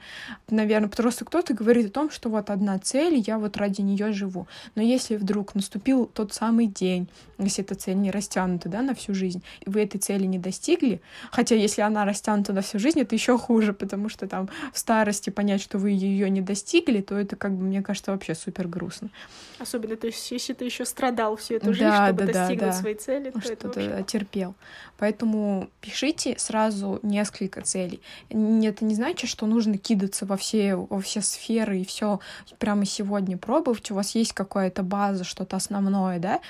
Наверное, 0.50 0.88
просто 0.88 1.24
кто-то 1.24 1.54
говорит 1.54 1.86
о 1.86 1.90
том, 1.90 2.10
что 2.10 2.28
вот 2.28 2.50
одна 2.50 2.78
цель, 2.80 3.22
я 3.24 3.38
вот 3.38 3.56
ради 3.56 3.80
нее 3.80 4.12
живу. 4.12 4.48
Но 4.74 4.82
если 4.82 5.16
вдруг 5.16 5.54
наступил 5.54 6.06
тот 6.06 6.32
самый 6.34 6.66
день, 6.66 7.08
если 7.38 7.64
эта 7.64 7.76
цель 7.76 7.96
не 7.96 8.10
растянута, 8.10 8.68
да, 8.68 8.82
на 8.82 8.94
всю 8.94 9.14
жизнь, 9.14 9.42
и 9.60 9.70
вы 9.70 9.82
этой 9.82 9.98
цели 9.98 10.26
не 10.26 10.38
достигли, 10.38 11.00
хотя 11.30 11.54
если 11.54 11.82
она 11.82 12.04
растянута 12.04 12.52
на 12.52 12.62
всю 12.62 12.78
жизнь, 12.78 13.00
это 13.00 13.14
еще 13.14 13.38
хуже, 13.38 13.72
потому 13.72 14.08
что 14.08 14.26
там 14.26 14.48
в 14.72 14.78
старости 14.78 15.30
понять, 15.30 15.62
что 15.62 15.78
вы 15.78 15.90
ее 15.90 16.28
не 16.28 16.40
достигли, 16.40 17.00
то 17.02 17.16
это, 17.16 17.36
как 17.36 17.52
бы, 17.52 17.62
мне 17.62 17.82
кажется, 17.82 18.10
вообще 18.10 18.34
супер 18.34 18.66
грустно. 18.66 19.10
Особенно, 19.58 19.96
то 19.96 20.08
есть, 20.08 20.30
если 20.32 20.54
ты 20.54 20.64
еще 20.64 20.84
страдал 20.84 21.36
всю 21.36 21.54
эту 21.54 21.72
жизнь, 21.72 21.84
да, 21.84 22.08
чтобы 22.08 22.26
да, 22.26 22.31
достигнуть 22.32 22.70
да, 22.70 22.72
своей 22.72 22.96
цели, 22.96 23.30
то 23.30 23.40
что 23.40 23.52
это 23.52 23.66
вообще... 23.66 24.04
терпел. 24.04 24.54
Поэтому 24.98 25.68
пишите 25.80 26.38
сразу 26.38 27.00
несколько 27.02 27.62
целей. 27.62 28.00
Это 28.28 28.84
не 28.84 28.94
значит, 28.94 29.28
что 29.28 29.46
нужно 29.46 29.78
кидаться 29.78 30.26
во 30.26 30.36
все, 30.36 30.76
во 30.76 31.00
все 31.00 31.20
сферы 31.20 31.80
и 31.80 31.84
все 31.84 32.20
прямо 32.58 32.84
сегодня 32.84 33.36
пробовать. 33.36 33.90
У 33.90 33.94
вас 33.94 34.14
есть 34.14 34.32
какая-то 34.32 34.82
база, 34.82 35.24
что-то 35.24 35.56
основное, 35.56 36.18
да, 36.18 36.40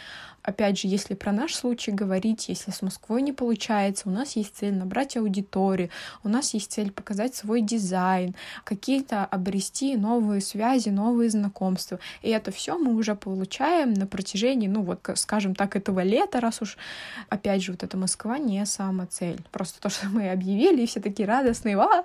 опять 0.42 0.78
же, 0.78 0.88
если 0.88 1.14
про 1.14 1.32
наш 1.32 1.54
случай 1.54 1.92
говорить, 1.92 2.48
если 2.48 2.70
с 2.70 2.82
Москвой 2.82 3.22
не 3.22 3.32
получается, 3.32 4.08
у 4.08 4.12
нас 4.12 4.36
есть 4.36 4.56
цель 4.56 4.74
набрать 4.74 5.16
аудиторию, 5.16 5.90
у 6.24 6.28
нас 6.28 6.54
есть 6.54 6.72
цель 6.72 6.90
показать 6.90 7.34
свой 7.34 7.60
дизайн, 7.62 8.34
какие-то 8.64 9.24
обрести 9.24 9.96
новые 9.96 10.40
связи, 10.40 10.88
новые 10.88 11.30
знакомства. 11.30 11.98
И 12.22 12.30
это 12.30 12.50
все 12.50 12.78
мы 12.78 12.94
уже 12.94 13.14
получаем 13.14 13.92
на 13.94 14.06
протяжении, 14.06 14.68
ну 14.68 14.82
вот, 14.82 15.08
скажем 15.14 15.54
так, 15.54 15.76
этого 15.76 16.00
лета, 16.00 16.40
раз 16.40 16.62
уж, 16.62 16.76
опять 17.28 17.62
же, 17.62 17.72
вот 17.72 17.82
эта 17.82 17.96
Москва 17.96 18.38
не 18.38 18.64
сама 18.66 19.06
цель. 19.06 19.40
Просто 19.50 19.80
то, 19.80 19.88
что 19.88 20.08
мы 20.08 20.30
объявили, 20.30 20.82
и 20.82 20.86
все 20.86 21.00
такие 21.00 21.26
радостные, 21.26 21.78
а! 21.78 22.04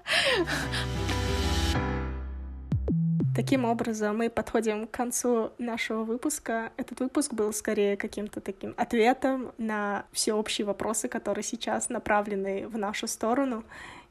Таким 3.38 3.66
образом, 3.66 4.18
мы 4.18 4.32
подходим 4.32 4.88
к 4.88 4.92
концу 4.92 5.52
нашего 5.60 6.04
выпуска. 6.04 6.72
Этот 6.76 7.02
выпуск 7.02 7.34
был 7.36 7.54
скорее 7.54 7.96
каким-то 7.96 8.42
таким 8.42 8.74
ответом 8.78 9.52
на 9.60 10.06
всеобщие 10.12 10.66
вопросы, 10.66 11.08
которые 11.08 11.44
сейчас 11.44 11.90
направлены 11.90 12.68
в 12.68 12.80
нашу 12.80 13.06
сторону. 13.06 13.64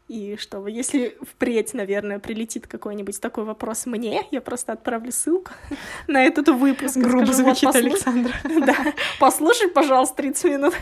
И 0.06 0.36
чтобы, 0.36 0.70
если 0.70 1.18
впредь, 1.20 1.74
наверное, 1.74 2.20
прилетит 2.20 2.68
какой-нибудь 2.68 3.20
такой 3.20 3.42
вопрос 3.42 3.86
мне, 3.86 4.22
я 4.30 4.40
просто 4.40 4.72
отправлю 4.72 5.10
ссылку 5.10 5.50
на 6.06 6.22
этот 6.22 6.48
выпуск. 6.48 6.96
Грубо 6.96 7.26
скажу, 7.26 7.42
звучит, 7.42 7.64
вот, 7.64 7.74
Александра. 7.74 8.32
Да, 8.64 8.76
послушай, 9.18 9.68
пожалуйста, 9.68 10.18
30 10.18 10.44
минут. 10.44 10.74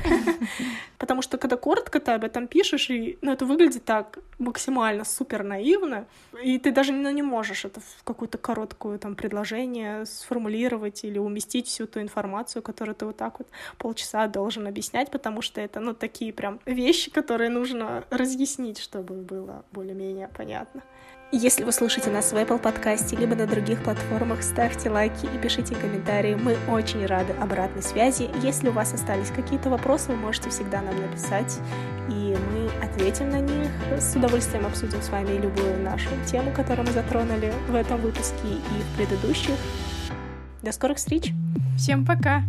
Потому 1.05 1.20
что 1.20 1.36
когда 1.36 1.59
коротко 1.59 2.00
ты 2.00 2.12
об 2.12 2.24
этом 2.24 2.46
пишешь, 2.46 2.88
и 2.88 3.18
ну, 3.20 3.30
это 3.30 3.44
выглядит 3.44 3.84
так 3.84 4.20
максимально 4.38 5.05
супер 5.05 5.42
наивно, 5.44 6.07
и 6.42 6.59
ты 6.59 6.72
даже 6.72 6.92
ну, 6.92 7.11
не 7.11 7.20
можешь 7.20 7.66
это 7.66 7.80
в 7.80 8.05
какую-то 8.05 8.38
короткую 8.38 8.98
там 8.98 9.14
предложение 9.14 10.07
сформулировать 10.07 11.05
или 11.05 11.18
уместить 11.18 11.66
всю 11.66 11.86
ту 11.86 12.00
информацию, 12.00 12.62
которую 12.62 12.94
ты 12.94 13.05
вот 13.05 13.18
так 13.18 13.38
вот 13.38 13.48
полчаса 13.76 14.26
должен 14.28 14.66
объяснять, 14.66 15.11
потому 15.11 15.42
что 15.42 15.61
это, 15.61 15.78
ну, 15.78 15.92
такие 15.92 16.32
прям 16.32 16.59
вещи, 16.64 17.11
которые 17.11 17.50
нужно 17.50 18.05
разъяснить, 18.09 18.78
чтобы 18.78 19.16
было 19.16 19.62
более-менее 19.72 20.30
понятно. 20.34 20.82
Если 21.33 21.64
вы 21.64 21.72
слушаете 21.72 22.11
нас 22.11 22.33
в 22.33 22.37
Apple 22.37 22.59
подкасте, 22.59 23.16
либо 23.16 23.35
на 23.35 23.47
других 23.47 23.83
платформах, 23.83 24.43
ставьте 24.43 24.89
лайки 24.89 25.27
и 25.27 25.39
пишите 25.39 25.75
комментарии. 25.75 26.35
Мы 26.35 26.57
очень 26.68 27.05
рады 27.07 27.33
обратной 27.41 27.83
связи. 27.83 28.31
Если 28.43 28.68
у 28.68 28.72
вас 28.72 28.95
остались 28.95 29.31
какие-то 29.31 29.68
вопросы, 29.68 30.12
вы 30.12 30.16
можете 30.16 30.51
всегда 30.51 30.81
нам 30.81 31.01
написать, 31.01 31.59
и 32.09 32.37
мы 32.53 32.70
ответим 32.85 33.31
на 33.31 33.41
них. 33.41 33.70
С 33.99 34.14
удовольствием 34.14 34.66
обсудим 34.66 35.03
с 35.03 35.09
вами 35.09 35.37
любую 35.37 35.83
нашу 35.83 36.11
тему, 36.27 36.53
которую 36.53 36.87
мы 36.87 36.93
затронули 36.93 37.53
в 37.68 37.75
этом 37.75 38.01
выпуске 38.01 38.47
и 38.47 38.83
в 38.83 38.97
предыдущих. 38.97 39.57
До 40.62 40.72
скорых 40.72 40.99
встреч! 40.99 41.33
Всем 41.77 42.07
пока! 42.07 42.45